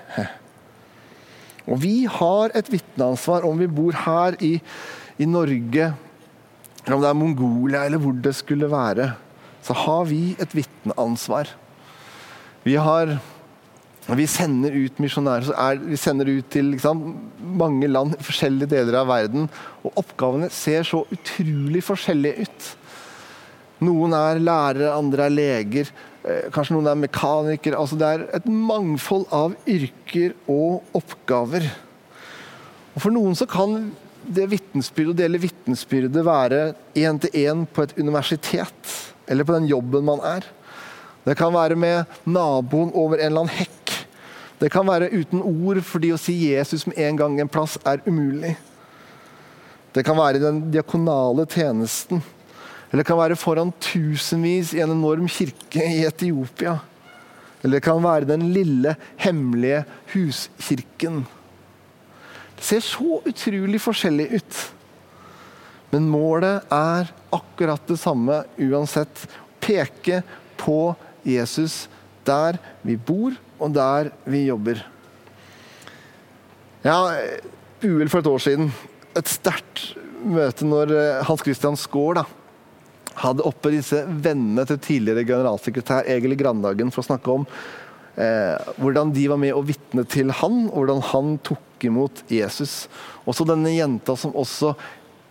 Og 1.69 1.77
vi 1.83 2.07
har 2.09 2.55
et 2.57 2.71
vitneansvar 2.73 3.45
om 3.45 3.59
vi 3.61 3.69
bor 3.69 3.93
her 4.07 4.37
i, 4.41 4.55
i 5.21 5.27
Norge, 5.29 5.91
eller 6.81 6.95
om 6.97 7.03
det 7.03 7.09
er 7.11 7.19
Mongolia, 7.19 7.85
eller 7.85 8.01
hvor 8.01 8.15
det 8.17 8.33
skulle 8.35 8.71
være. 8.71 9.11
Så 9.61 9.75
har 9.85 10.07
vi 10.09 10.33
et 10.41 10.55
vitneansvar. 10.55 11.51
Vi 12.65 12.73
har 12.79 13.19
vi 14.17 14.25
sender 14.29 14.73
ut 14.73 14.99
misjonærer. 14.99 15.81
vi 15.85 15.97
sender 15.97 16.29
ut 16.29 16.49
til 16.49 16.71
liksom, 16.73 17.01
mange 17.59 17.87
land, 17.87 18.15
i 18.17 18.25
forskjellige 18.25 18.71
deler 18.71 19.01
av 19.01 19.09
verden. 19.11 19.49
Og 19.83 19.97
oppgavene 20.01 20.49
ser 20.49 20.83
så 20.87 21.03
utrolig 21.13 21.83
forskjellige 21.85 22.47
ut. 22.47 22.69
Noen 23.85 24.15
er 24.17 24.41
lærere, 24.41 24.91
andre 24.95 25.27
er 25.27 25.35
leger. 25.35 25.91
Eh, 26.23 26.49
kanskje 26.51 26.75
noen 26.75 26.89
er 26.91 26.99
mekanikere. 26.99 27.79
Altså, 27.79 27.99
det 27.99 28.09
er 28.09 28.25
et 28.39 28.49
mangfold 28.49 29.27
av 29.31 29.55
yrker 29.69 30.33
og 30.49 30.83
oppgaver. 30.97 31.69
Og 32.95 33.01
For 33.03 33.13
noen 33.13 33.37
så 33.37 33.47
kan 33.47 33.91
det 34.29 34.49
å 34.49 35.15
dele 35.15 35.39
vitnesbyrdet 35.41 36.25
være 36.25 36.73
én 36.99 37.19
til 37.23 37.45
én 37.45 37.65
på 37.65 37.85
et 37.85 37.97
universitet. 37.97 38.95
Eller 39.29 39.45
på 39.45 39.55
den 39.55 39.69
jobben 39.69 40.05
man 40.05 40.19
er. 40.25 40.43
Det 41.25 41.37
kan 41.37 41.53
være 41.53 41.75
med 41.75 42.05
naboen 42.25 42.91
over 42.93 43.19
en 43.19 43.29
eller 43.29 43.45
annen 43.45 43.59
hekk. 43.59 43.78
Det 44.59 44.69
kan 44.73 44.87
være 44.87 45.11
uten 45.13 45.41
ord, 45.41 45.79
fordi 45.87 46.11
å 46.11 46.19
si 46.19 46.35
Jesus 46.49 46.83
med 46.89 46.99
en 46.99 47.19
gang 47.19 47.37
en 47.39 47.51
plass 47.51 47.77
er 47.87 48.01
umulig. 48.07 48.57
Det 49.95 50.03
kan 50.05 50.17
være 50.19 50.41
den 50.43 50.65
diakonale 50.73 51.45
tjenesten. 51.49 52.21
Eller 52.89 53.03
det 53.03 53.07
kan 53.07 53.19
være 53.21 53.37
foran 53.39 53.71
tusenvis 53.81 54.73
i 54.75 54.81
en 54.83 54.95
enorm 54.97 55.29
kirke 55.31 55.83
i 55.85 56.03
Etiopia. 56.07 56.79
Eller 57.61 57.77
det 57.77 57.85
kan 57.85 58.01
være 58.03 58.27
den 58.29 58.49
lille, 58.53 58.95
hemmelige 59.19 59.83
huskirken. 60.13 61.23
Det 62.57 62.65
ser 62.65 62.83
så 62.83 63.21
utrolig 63.29 63.79
forskjellig 63.81 64.27
ut. 64.39 64.59
Men 65.93 66.09
målet 66.11 66.67
er 66.73 67.11
akkurat 67.33 67.85
det 67.87 67.99
samme 68.01 68.43
uansett. 68.59 69.23
Peke 69.59 70.21
på 70.59 70.95
Jesus 71.23 71.87
der 72.27 72.59
vi 72.83 72.95
bor, 72.95 73.33
og 73.59 73.73
der 73.75 74.11
vi 74.29 74.45
jobber. 74.47 74.81
Ja, 76.83 76.97
uhell 77.83 78.09
for 78.11 78.23
et 78.23 78.31
år 78.31 78.43
siden. 78.43 78.71
Et 79.19 79.27
sterkt 79.29 79.89
møte 80.23 80.67
når 80.67 80.93
eh, 80.95 81.23
Hans 81.27 81.43
Christian 81.43 81.77
Skaar 81.79 82.23
hadde 83.19 83.45
oppe 83.47 83.71
disse 83.73 84.05
vennene 84.07 84.63
til 84.67 84.79
tidligere 84.83 85.25
generalsekretær 85.27 86.07
Egil 86.07 86.37
Grandhagen 86.39 86.91
for 86.93 87.03
å 87.03 87.09
snakke 87.09 87.33
om 87.33 87.45
eh, 88.15 88.55
hvordan 88.79 89.11
de 89.15 89.25
var 89.31 89.41
med 89.41 89.55
og 89.55 89.67
vitne 89.67 90.05
til 90.07 90.31
han, 90.39 90.65
og 90.69 90.81
hvordan 90.81 91.03
han 91.11 91.35
tok 91.43 91.87
imot 91.89 92.23
Jesus. 92.31 92.87
Også 93.27 93.47
denne 93.47 93.73
jenta 93.75 94.15
som 94.19 94.35
også 94.35 94.73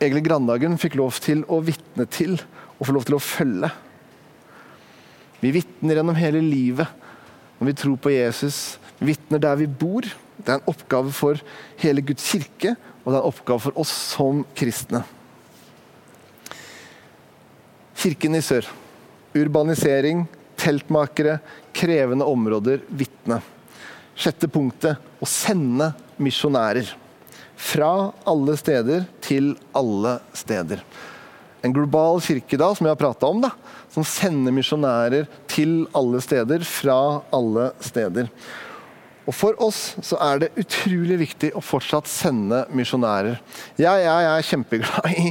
Egil 0.04 0.22
Grandhagen 0.26 0.76
fikk 0.80 0.98
lov 1.00 1.16
til 1.24 1.44
å 1.48 1.62
vitne 1.64 2.06
til 2.12 2.36
og 2.78 2.86
få 2.86 2.94
lov 2.94 3.08
til 3.08 3.16
å 3.16 3.24
følge. 3.24 3.70
Vi 5.40 5.54
vitner 5.54 5.98
gjennom 5.98 6.18
hele 6.18 6.42
livet 6.42 7.07
når 7.58 7.70
vi 7.70 7.76
tror 7.82 7.98
på 8.00 8.14
Jesus. 8.14 8.78
Vi 8.98 9.12
vitner 9.12 9.42
der 9.42 9.58
vi 9.58 9.66
bor. 9.66 10.06
Det 10.38 10.48
er 10.52 10.60
en 10.60 10.70
oppgave 10.70 11.12
for 11.14 11.40
hele 11.82 12.02
Guds 12.06 12.24
kirke, 12.30 12.74
og 13.02 13.10
det 13.10 13.16
er 13.16 13.22
en 13.22 13.30
oppgave 13.30 13.64
for 13.66 13.80
oss 13.82 13.92
som 14.14 14.44
kristne. 14.58 15.02
Kirken 17.98 18.38
i 18.38 18.42
sør. 18.44 18.68
Urbanisering, 19.38 20.22
teltmakere, 20.58 21.38
krevende 21.74 22.26
områder, 22.26 22.82
vitne. 22.88 23.40
Sjette 24.18 24.48
punktet 24.50 25.22
å 25.22 25.26
sende 25.28 25.92
misjonærer. 26.22 26.94
Fra 27.58 27.90
alle 28.30 28.54
steder 28.58 29.06
til 29.22 29.52
alle 29.76 30.18
steder. 30.38 30.82
En 31.66 31.74
global 31.74 32.22
kirke 32.22 32.58
da, 32.58 32.70
som 32.74 32.86
jeg 32.86 32.94
har 32.94 33.00
prata 33.00 33.26
om, 33.26 33.42
da, 33.42 33.50
som 33.98 34.06
sender 34.06 34.54
misjonærer 34.54 35.26
til 35.50 35.84
alle 35.96 36.22
steder, 36.22 36.62
fra 36.62 37.20
alle 37.34 37.72
steder. 37.82 38.30
Og 39.28 39.34
For 39.36 39.58
oss 39.60 39.98
så 40.06 40.16
er 40.24 40.40
det 40.40 40.54
utrolig 40.56 41.18
viktig 41.20 41.50
å 41.58 41.60
fortsatt 41.60 42.08
sende 42.08 42.62
misjonærer. 42.72 43.36
Jeg, 43.76 43.84
jeg, 43.84 44.06
jeg, 44.08 44.28
er 44.30 44.46
kjempeglad 44.48 45.08
i, 45.10 45.24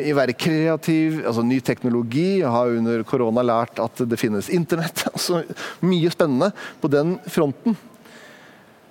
i, 0.00 0.14
være 0.18 0.34
kreativ, 0.34 1.20
altså 1.22 1.44
ny 1.46 1.60
teknologi. 1.62 2.40
Jeg 2.40 2.50
har 2.50 2.72
under 2.74 3.04
korona 3.06 3.44
lært 3.46 3.78
at 3.82 4.02
det 4.02 4.18
finnes 4.18 4.50
internett. 4.50 5.04
altså 5.12 5.44
Mye 5.86 6.10
spennende 6.10 6.50
på 6.82 6.90
den 6.90 7.20
fronten. 7.30 7.78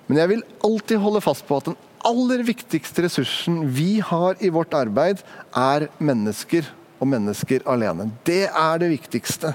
Men 0.06 0.22
jeg 0.22 0.32
vil 0.32 0.46
alltid 0.64 1.02
holde 1.02 1.24
fast 1.24 1.44
på 1.44 1.60
at 1.60 1.68
den 1.68 1.78
aller 2.06 2.46
viktigste 2.46 3.04
ressursen 3.04 3.64
vi 3.74 3.98
har 4.00 4.38
i 4.40 4.48
vårt 4.54 4.72
arbeid, 4.78 5.20
er 5.52 5.90
mennesker 5.98 6.70
og 7.00 7.08
mennesker 7.10 7.64
alene. 7.68 8.10
Det 8.26 8.46
er 8.48 8.82
det 8.82 8.90
viktigste. 8.92 9.52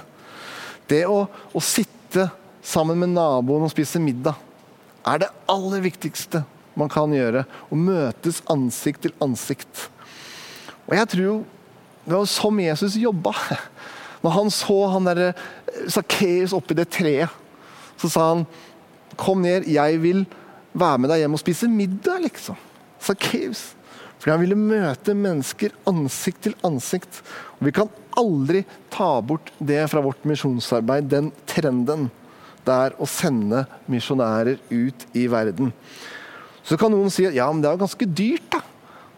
Det 0.88 1.04
å, 1.08 1.24
å 1.26 1.62
sitte 1.62 2.28
sammen 2.62 2.98
med 3.00 3.14
naboen 3.16 3.66
og 3.66 3.72
spise 3.72 4.00
middag 4.02 4.38
er 5.08 5.24
det 5.24 5.32
aller 5.50 5.82
viktigste 5.82 6.44
man 6.78 6.90
kan 6.92 7.12
gjøre. 7.14 7.44
Å 7.44 7.78
møtes 7.78 8.42
ansikt 8.52 9.06
til 9.06 9.14
ansikt. 9.24 9.88
Og 10.86 10.96
jeg 10.96 11.10
tror 11.14 11.42
det 12.02 12.16
var 12.16 12.28
som 12.30 12.58
Jesus 12.60 12.98
jobba. 12.98 13.34
Når 14.22 14.36
han 14.36 14.50
så 14.54 14.78
han 14.92 15.06
derre 15.06 15.32
Sakkeus 15.90 16.54
oppi 16.54 16.76
det 16.78 16.90
treet, 16.94 17.30
så 17.98 18.10
sa 18.10 18.28
han 18.32 18.46
Kom 19.18 19.42
ned, 19.44 19.66
jeg 19.68 19.98
vil 20.00 20.22
være 20.72 21.02
med 21.02 21.10
deg 21.12 21.20
hjem 21.20 21.34
og 21.36 21.40
spise 21.42 21.68
middag, 21.68 22.22
liksom. 22.24 22.56
Sakkeus. 23.04 23.74
Fordi 24.22 24.36
han 24.36 24.42
ville 24.44 24.54
møte 24.54 25.16
mennesker 25.18 25.72
ansikt 25.90 26.44
til 26.46 26.52
ansikt. 26.62 27.16
Og 27.58 27.66
vi 27.66 27.72
kan 27.74 27.88
aldri 28.14 28.60
ta 28.94 29.16
bort 29.26 29.50
det 29.58 29.80
fra 29.90 30.02
vårt 30.04 30.22
misjonsarbeid, 30.30 31.08
den 31.10 31.32
trenden. 31.50 32.06
Det 32.62 32.76
er 32.86 32.94
å 33.02 33.08
sende 33.10 33.64
misjonærer 33.90 34.60
ut 34.70 35.06
i 35.18 35.24
verden. 35.26 35.72
Så 36.62 36.78
kan 36.78 36.94
noen 36.94 37.10
si 37.10 37.26
at 37.26 37.34
ja, 37.34 37.48
men 37.50 37.64
det 37.64 37.72
er 37.72 37.74
jo 37.74 37.82
ganske 37.82 38.06
dyrt, 38.06 38.46
da. 38.54 38.60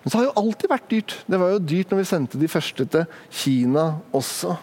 Men 0.00 0.12
så 0.12 0.18
har 0.22 0.24
jo 0.30 0.38
alltid 0.40 0.72
vært 0.72 0.88
dyrt. 0.88 1.16
Det 1.28 1.40
var 1.42 1.52
jo 1.52 1.60
dyrt 1.68 1.92
når 1.92 2.00
vi 2.00 2.08
sendte 2.08 2.40
de 2.40 2.48
første 2.48 2.88
til 2.94 3.20
Kina 3.42 3.84
også. 4.16 4.56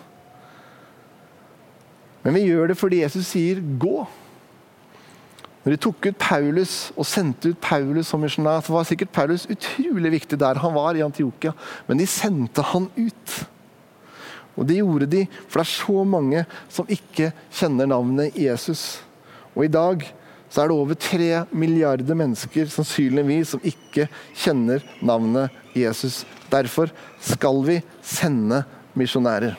Men 2.25 2.37
vi 2.37 2.47
gjør 2.47 2.73
det 2.73 2.77
fordi 2.81 3.03
Jesus 3.03 3.29
sier 3.29 3.61
'gå'. 3.61 4.20
Når 5.61 5.75
de 5.75 5.81
tok 5.83 6.07
ut 6.09 6.17
Paulus 6.17 6.75
og 6.95 7.05
sendte 7.05 7.51
ut 7.51 7.59
Paulus 7.61 8.09
som 8.09 8.23
misjonær, 8.23 8.63
så 8.65 8.73
var 8.73 8.87
sikkert 8.89 9.13
Paulus 9.13 9.45
utrolig 9.51 10.11
viktig 10.15 10.39
der 10.41 10.57
han 10.61 10.73
var, 10.73 10.97
i 10.97 11.03
Antiokia. 11.05 11.53
Men 11.87 12.01
de 12.01 12.07
sendte 12.09 12.65
han 12.71 12.87
ut. 12.97 13.35
Og 14.57 14.65
det 14.67 14.79
gjorde 14.79 15.09
de, 15.11 15.21
for 15.47 15.61
det 15.61 15.67
er 15.67 15.73
så 15.75 16.07
mange 16.07 16.41
som 16.69 16.89
ikke 16.91 17.29
kjenner 17.53 17.89
navnet 17.93 18.39
Jesus. 18.41 19.03
Og 19.53 19.67
i 19.67 19.71
dag 19.71 20.03
så 20.51 20.63
er 20.63 20.71
det 20.71 20.75
over 20.75 20.97
tre 20.99 21.29
milliarder 21.55 22.17
mennesker 22.17 22.67
sannsynligvis 22.73 23.53
som 23.53 23.63
ikke 23.63 24.09
kjenner 24.35 24.83
navnet 24.99 25.53
Jesus. 25.77 26.25
Derfor 26.51 26.91
skal 27.23 27.61
vi 27.69 27.77
sende 28.03 28.63
misjonærer. 28.97 29.55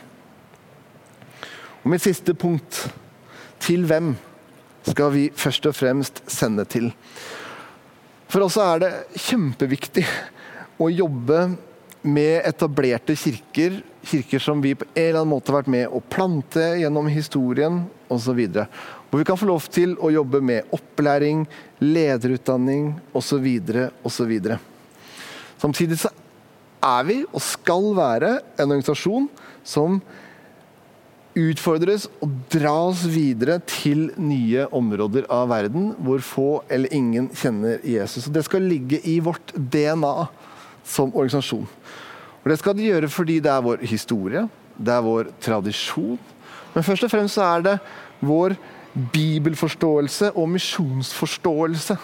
Og 1.82 1.88
mitt 1.94 2.04
siste 2.04 2.34
punkt 2.34 2.84
til 3.62 3.86
hvem? 3.88 4.12
Skal 4.86 5.12
vi 5.14 5.28
først 5.34 5.68
og 5.70 5.76
fremst 5.76 6.22
sende 6.30 6.64
til. 6.68 6.90
For 8.32 8.46
oss 8.46 8.56
er 8.60 8.82
det 8.82 8.92
kjempeviktig 9.28 10.06
å 10.82 10.88
jobbe 10.90 11.44
med 12.02 12.42
etablerte 12.48 13.14
kirker 13.14 13.82
kirker 14.02 14.38
som 14.38 14.60
vi 14.62 14.74
på 14.74 14.84
en 14.94 15.02
eller 15.02 15.20
annen 15.20 15.30
måte 15.30 15.52
har 15.52 15.60
vært 15.60 15.72
med 15.72 15.92
å 15.94 16.00
plante 16.10 16.62
gjennom 16.80 17.08
historien 17.10 17.82
osv. 18.12 18.40
Hvor 19.10 19.20
vi 19.20 19.26
kan 19.28 19.38
få 19.38 19.48
lov 19.48 19.68
til 19.72 19.94
å 20.00 20.10
jobbe 20.12 20.40
med 20.44 20.72
opplæring, 20.74 21.44
lederutdanning 21.82 22.92
osv. 23.14 23.46
osv. 24.02 24.32
Samtidig 25.62 26.00
så 26.02 26.10
er 26.82 27.06
vi, 27.06 27.20
og 27.30 27.44
skal 27.44 27.92
være, 27.94 28.32
en 28.58 28.72
organisasjon 28.72 29.28
som 29.62 30.00
utfordres 31.38 32.08
og 32.22 32.32
dras 32.52 33.04
videre 33.08 33.58
til 33.68 34.10
nye 34.20 34.66
områder 34.74 35.26
av 35.32 35.48
verden 35.52 35.92
hvor 36.02 36.22
få 36.24 36.48
eller 36.72 36.92
ingen 36.92 37.30
kjenner 37.36 37.80
Jesus. 37.86 38.26
Og 38.28 38.34
Det 38.36 38.44
skal 38.44 38.68
ligge 38.68 39.00
i 39.08 39.18
vårt 39.20 39.54
DNA 39.56 40.28
som 40.84 41.12
organisasjon. 41.14 41.66
Og 42.42 42.50
Det 42.50 42.58
skal 42.58 42.76
det 42.76 42.90
gjøre 42.90 43.08
fordi 43.08 43.40
det 43.40 43.52
er 43.52 43.64
vår 43.64 43.84
historie, 43.86 44.46
det 44.76 44.92
er 44.92 45.02
vår 45.04 45.32
tradisjon. 45.40 46.18
Men 46.74 46.84
først 46.84 47.04
og 47.04 47.12
fremst 47.12 47.38
så 47.38 47.48
er 47.48 47.66
det 47.66 47.76
vår 48.20 48.56
bibelforståelse 49.12 50.34
og 50.36 50.48
misjonsforståelse 50.52 51.96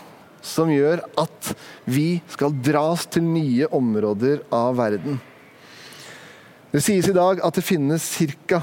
som 0.45 0.71
gjør 0.71 1.03
at 1.19 1.53
vi 1.85 2.21
skal 2.31 2.55
dras 2.65 3.05
til 3.11 3.27
nye 3.27 3.69
områder 3.75 4.45
av 4.55 4.77
verden. 4.79 5.19
Det 6.73 6.83
sies 6.85 7.09
i 7.09 7.17
dag 7.17 7.41
at 7.45 7.57
det 7.57 7.65
finnes 7.65 8.05
ca. 8.49 8.61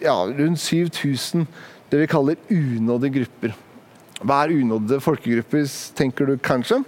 Ja, 0.00 0.14
rundt 0.24 0.60
7000 0.62 1.46
det 1.88 2.02
vi 2.02 2.10
kaller 2.10 2.36
unådde 2.52 3.10
grupper. 3.12 3.54
Hva 4.20 4.42
er 4.44 4.54
unådde 4.58 5.00
folkegrupper, 5.00 5.66
tenker 5.96 6.28
du 6.28 6.38
kanskje? 6.42 6.82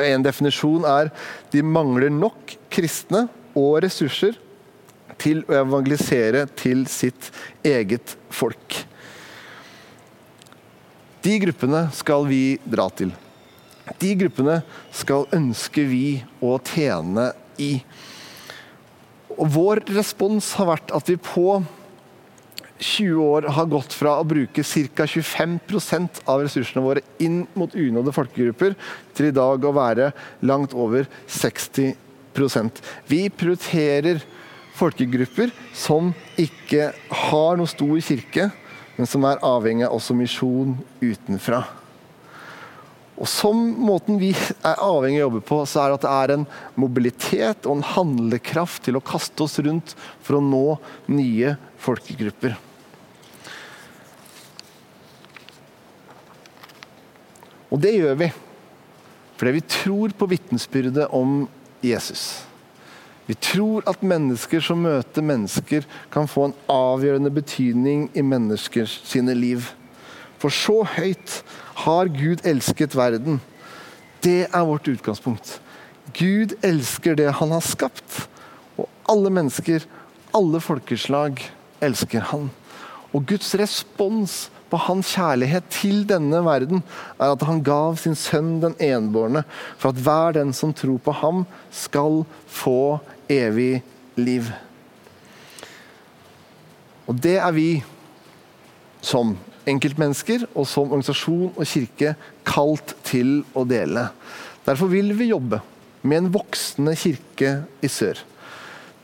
En 0.00 0.24
definisjon 0.24 0.84
er 0.88 1.10
de 1.52 1.62
mangler 1.64 2.12
nok 2.12 2.54
kristne 2.72 3.26
og 3.56 3.80
ressurser 3.84 4.36
til 5.20 5.42
å 5.48 5.56
evangelisere 5.62 6.44
til 6.58 6.84
sitt 6.90 7.30
eget 7.64 8.16
folk. 8.32 8.82
De 11.24 11.38
gruppene 11.42 11.86
skal 11.96 12.26
vi 12.28 12.58
dra 12.62 12.86
til. 12.94 13.10
De 13.98 14.12
gruppene 14.18 14.60
skal 14.94 15.26
ønske 15.34 15.82
vi 15.88 16.20
å 16.44 16.56
tjene 16.62 17.30
i. 17.62 17.80
Og 19.36 19.50
vår 19.52 19.82
respons 19.92 20.54
har 20.56 20.70
vært 20.70 20.92
at 20.96 21.10
vi 21.10 21.18
på 21.20 21.60
20 22.76 23.20
år 23.24 23.48
har 23.56 23.68
gått 23.72 23.94
fra 23.96 24.18
å 24.20 24.26
bruke 24.28 24.64
ca. 24.64 25.06
25% 25.08 26.22
av 26.28 26.42
ressursene 26.44 26.84
våre 26.84 27.02
inn 27.22 27.44
mot 27.56 27.72
unådde 27.72 28.12
folkegrupper, 28.16 28.76
til 29.16 29.30
i 29.30 29.36
dag 29.36 29.64
å 29.64 29.76
være 29.76 30.10
langt 30.44 30.76
over 30.76 31.08
60% 31.28 31.96
Vi 33.08 33.22
prioriterer 33.32 34.20
folkegrupper 34.76 35.54
som 35.72 36.12
ikke 36.36 36.90
har 37.08 37.56
noe 37.56 37.70
stor 37.70 37.96
kirke, 38.04 38.50
men 38.96 39.08
som 39.08 39.24
er 39.28 39.40
avhengig 39.44 39.86
av 39.88 39.96
også 39.96 40.16
misjon 40.16 40.76
utenfra. 41.00 41.64
Og 43.16 43.28
Som 43.28 43.60
måten 43.80 44.18
vi 44.20 44.32
er 44.36 44.82
avhengig 44.84 45.22
av 45.22 45.30
å 45.30 45.30
jobbe 45.30 45.44
på, 45.48 45.60
så 45.64 45.82
er 45.82 45.88
det 45.88 45.96
at 45.96 46.04
det 46.04 46.14
er 46.14 46.32
en 46.34 46.46
mobilitet 46.76 47.68
og 47.68 47.78
en 47.78 47.86
handlekraft 47.94 48.84
til 48.84 48.98
å 48.98 49.04
kaste 49.04 49.46
oss 49.46 49.56
rundt 49.64 49.94
for 50.20 50.36
å 50.36 50.44
nå 50.44 50.76
nye 51.08 51.54
folkegrupper. 51.80 52.58
Og 57.72 57.80
det 57.82 57.96
gjør 57.96 58.20
vi 58.20 58.32
fordi 59.36 59.52
vi 59.52 59.66
tror 59.68 60.12
på 60.16 60.26
vitnesbyrdet 60.30 61.10
om 61.12 61.42
Jesus. 61.84 62.46
Vi 63.26 63.34
tror 63.36 63.84
at 63.90 64.00
mennesker 64.00 64.62
som 64.64 64.80
møter 64.80 65.20
mennesker, 65.20 65.84
kan 66.08 66.24
få 66.30 66.46
en 66.46 66.54
avgjørende 66.72 67.32
betydning 67.34 68.06
i 68.16 68.24
menneskers 68.24 68.94
sine 69.04 69.34
liv. 69.36 69.66
For 70.40 70.54
så 70.54 70.78
høyt 70.94 71.42
har 71.84 72.08
Gud 72.12 72.44
elsket 72.46 72.96
verden. 72.96 73.40
Det 74.24 74.46
er 74.46 74.64
vårt 74.66 74.88
utgangspunkt. 74.88 75.58
Gud 76.16 76.54
elsker 76.64 77.16
det 77.18 77.28
han 77.40 77.52
har 77.52 77.64
skapt. 77.64 78.26
Og 78.80 78.88
alle 79.10 79.32
mennesker, 79.32 79.84
alle 80.36 80.60
folkeslag, 80.60 81.40
elsker 81.84 82.24
han. 82.32 82.48
Og 83.12 83.26
Guds 83.28 83.54
respons 83.58 84.46
på 84.70 84.80
hans 84.82 85.12
kjærlighet 85.14 85.68
til 85.70 86.02
denne 86.08 86.40
verden 86.44 86.82
er 87.20 87.32
at 87.32 87.44
han 87.46 87.62
gav 87.64 87.98
sin 88.00 88.16
sønn 88.18 88.56
den 88.64 88.74
enbårne, 88.82 89.44
for 89.78 89.92
at 89.92 90.00
hver 90.02 90.38
den 90.40 90.52
som 90.56 90.74
tror 90.74 90.98
på 91.02 91.14
ham, 91.20 91.44
skal 91.70 92.24
få 92.50 92.98
evig 93.30 93.82
liv. 94.18 94.50
Og 97.06 97.20
det 97.22 97.36
er 97.38 97.52
vi 97.54 97.70
som 99.04 99.36
enkeltmennesker 99.66 100.46
og 100.52 100.66
som 100.68 100.90
organisasjon 100.90 101.52
og 101.54 101.66
kirke 101.68 102.14
kalt 102.46 102.94
til 103.06 103.40
å 103.56 103.64
dele. 103.68 104.08
Derfor 104.66 104.90
vil 104.90 105.12
vi 105.18 105.30
jobbe 105.32 105.60
med 106.06 106.22
en 106.22 106.32
voksende 106.34 106.94
kirke 106.98 107.52
i 107.82 107.90
sør. 107.90 108.20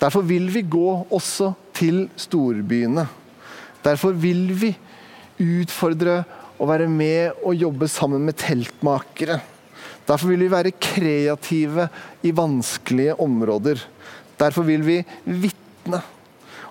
Derfor 0.03 0.25
vil 0.27 0.49
vi 0.51 0.65
gå 0.67 0.89
også 1.15 1.53
til 1.75 2.05
storbyene. 2.19 3.07
Derfor 3.83 4.15
vil 4.19 4.49
vi 4.59 4.73
utfordre 5.43 6.23
å 6.63 6.67
være 6.69 6.89
med 6.91 7.43
og 7.43 7.59
jobbe 7.59 7.89
sammen 7.91 8.23
med 8.27 8.39
teltmakere. 8.39 9.41
Derfor 10.07 10.33
vil 10.33 10.45
vi 10.45 10.51
være 10.51 10.75
kreative 10.83 11.89
i 12.27 12.33
vanskelige 12.35 13.17
områder. 13.23 13.83
Derfor 14.39 14.67
vil 14.67 14.83
vi 14.87 14.99
vitne. 15.25 16.03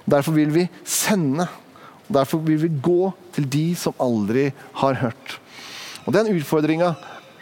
Derfor 0.08 0.36
vil 0.36 0.52
vi 0.52 0.68
sende. 0.84 1.48
Derfor 2.12 2.44
vil 2.46 2.60
vi 2.62 2.72
gå 2.84 3.12
til 3.36 3.48
de 3.52 3.66
som 3.80 3.96
aldri 4.02 4.50
har 4.82 5.00
hørt. 5.02 5.38
Og 6.06 6.14
Den 6.16 6.32
utfordringa 6.34 6.96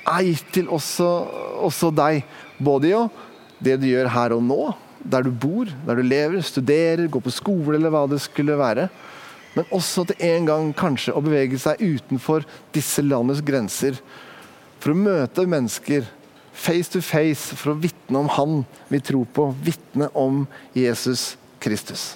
er 0.08 0.28
gitt 0.28 0.52
til 0.54 0.70
også, 0.70 1.08
også 1.66 1.92
deg. 1.96 2.24
Både 2.60 2.92
i 2.92 3.02
det 3.64 3.80
du 3.82 3.88
gjør 3.90 4.12
her 4.14 4.36
og 4.36 4.44
nå, 4.44 4.62
der 5.00 5.24
du 5.24 5.32
bor, 5.32 5.70
der 5.88 6.00
du 6.00 6.04
lever, 6.04 6.42
studerer, 6.44 7.08
går 7.08 7.24
på 7.24 7.34
skole 7.34 7.78
eller 7.78 7.94
hva 7.94 8.06
det 8.12 8.22
skulle 8.24 8.58
være. 8.60 8.90
Men 9.56 9.68
også 9.74 10.06
til 10.10 10.24
en 10.30 10.48
gang 10.48 10.72
kanskje 10.78 11.16
å 11.16 11.24
bevege 11.24 11.60
seg 11.60 11.82
utenfor 11.82 12.46
disse 12.76 13.04
landets 13.04 13.42
grenser. 13.46 13.98
For 14.80 14.94
å 14.94 15.00
møte 15.00 15.48
mennesker 15.50 16.08
face 16.54 16.92
to 16.92 17.02
face 17.04 17.56
for 17.56 17.74
å 17.74 17.80
vitne 17.80 18.20
om 18.20 18.30
Han 18.36 18.64
vi 18.92 19.00
tror 19.04 19.28
på, 19.34 19.50
vitne 19.64 20.10
om 20.18 20.46
Jesus 20.76 21.36
Kristus. 21.64 22.14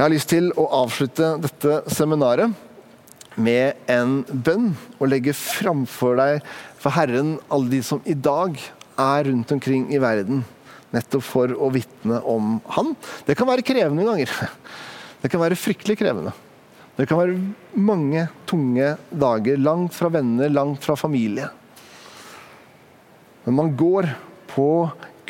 Jeg 0.00 0.06
har 0.06 0.14
lyst 0.14 0.30
til 0.32 0.46
å 0.56 0.62
avslutte 0.72 1.26
dette 1.44 1.74
seminaret 1.92 3.36
med 3.36 3.82
en 3.92 4.22
bønn 4.32 4.70
og 4.96 5.10
legge 5.12 5.34
framfor 5.36 6.16
deg 6.16 6.46
for 6.80 6.96
Herren 6.96 7.34
alle 7.52 7.68
de 7.74 7.80
som 7.84 8.00
i 8.08 8.14
dag 8.16 8.56
er 8.96 9.28
rundt 9.28 9.52
omkring 9.52 9.90
i 9.92 10.00
verden, 10.00 10.40
nettopp 10.96 11.26
for 11.26 11.52
å 11.52 11.68
vitne 11.74 12.22
om 12.24 12.56
Han. 12.78 12.94
Det 13.28 13.36
kan 13.36 13.50
være 13.52 13.66
krevende 13.68 14.08
ganger. 14.08 14.32
Det 15.20 15.28
kan 15.34 15.44
være 15.44 15.60
fryktelig 15.60 15.98
krevende. 16.00 16.32
Det 16.96 17.04
kan 17.04 17.20
være 17.20 17.36
mange 17.76 18.24
tunge 18.48 18.94
dager 19.12 19.60
langt 19.60 20.00
fra 20.00 20.08
venner, 20.16 20.48
langt 20.48 20.80
fra 20.88 20.96
familie. 20.96 21.52
Men 23.44 23.60
man 23.60 23.76
går 23.76 24.14
på 24.56 24.70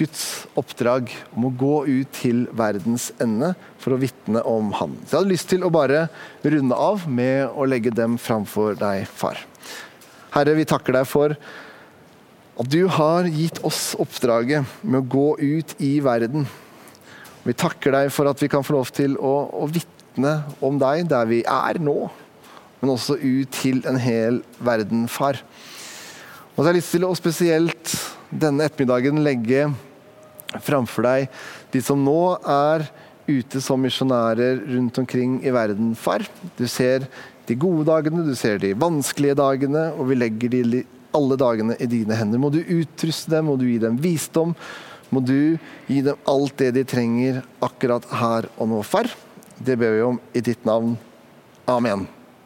Guds 0.00 0.46
oppdrag 0.56 1.10
om 1.36 1.44
å 1.44 1.52
gå 1.60 1.74
ut 1.84 2.12
til 2.16 2.46
verdens 2.56 3.10
ende 3.20 3.52
for 3.80 3.92
å 3.92 4.00
vitne 4.00 4.40
om 4.48 4.70
Han. 4.78 4.94
Så 5.04 5.12
jeg 5.12 5.18
hadde 5.18 5.32
lyst 5.34 5.50
til 5.52 5.66
å 5.66 5.72
bare 5.72 6.06
runde 6.40 6.76
av 6.76 7.04
med 7.04 7.50
å 7.52 7.66
legge 7.68 7.92
dem 7.92 8.16
framfor 8.20 8.78
deg, 8.80 9.04
far. 9.04 9.42
Herre, 10.32 10.54
vi 10.56 10.64
takker 10.68 10.96
deg 10.96 11.08
for 11.10 11.34
at 12.60 12.70
du 12.72 12.84
har 12.92 13.28
gitt 13.28 13.60
oss 13.66 13.92
oppdraget 14.00 14.68
med 14.80 15.02
å 15.02 15.10
gå 15.16 15.28
ut 15.36 15.74
i 15.84 15.98
verden. 16.04 16.48
Vi 17.44 17.56
takker 17.56 17.92
deg 17.96 18.10
for 18.12 18.30
at 18.30 18.40
vi 18.40 18.48
kan 18.52 18.64
få 18.64 18.78
lov 18.78 18.92
til 18.96 19.18
å, 19.20 19.34
å 19.52 19.68
vitne 19.68 20.34
om 20.64 20.80
deg 20.80 21.06
der 21.12 21.28
vi 21.28 21.42
er 21.44 21.80
nå, 21.80 21.98
men 22.80 22.94
også 22.94 23.18
ut 23.20 23.52
til 23.60 23.82
en 23.88 24.00
hel 24.00 24.40
verden, 24.64 25.04
far. 25.08 25.40
Og 26.54 26.62
så 26.62 26.66
har 26.68 26.72
jeg 26.72 26.80
lyst 26.80 26.96
til 26.96 27.06
å 27.08 27.14
spesielt 27.16 27.94
denne 28.30 28.66
ettermiddagen 28.68 29.22
legge 29.24 29.68
framfor 30.58 31.06
deg 31.06 31.42
de 31.70 31.82
som 31.84 32.00
nå 32.02 32.22
er 32.42 32.88
ute 33.30 33.60
som 33.62 33.80
misjonærer 33.82 34.64
rundt 34.72 34.98
omkring 34.98 35.38
i 35.46 35.52
verden, 35.54 35.94
far. 35.94 36.24
Du 36.58 36.66
ser 36.68 37.06
de 37.46 37.56
gode 37.58 37.86
dagene, 37.86 38.24
du 38.26 38.34
ser 38.38 38.58
de 38.62 38.72
vanskelige 38.78 39.38
dagene, 39.38 39.90
og 39.94 40.10
vi 40.10 40.18
legger 40.18 40.54
de 40.54 40.84
alle 41.16 41.38
dagene 41.38 41.76
i 41.82 41.88
dine 41.90 42.16
hender. 42.18 42.42
Må 42.42 42.50
du 42.54 42.60
utruste 42.62 43.32
dem, 43.32 43.50
må 43.50 43.56
du 43.58 43.66
gi 43.68 43.78
dem 43.82 43.98
visdom. 44.02 44.54
Må 45.10 45.22
du 45.26 45.58
gi 45.90 46.00
dem 46.06 46.30
alt 46.30 46.56
det 46.62 46.72
de 46.78 46.86
trenger 46.86 47.42
akkurat 47.62 48.06
her 48.14 48.50
og 48.56 48.70
nå, 48.70 48.82
far. 48.86 49.10
Det 49.58 49.78
ber 49.78 49.96
vi 49.96 50.06
om 50.06 50.22
i 50.34 50.42
ditt 50.44 50.64
navn. 50.66 50.96
Amen. 51.70 52.06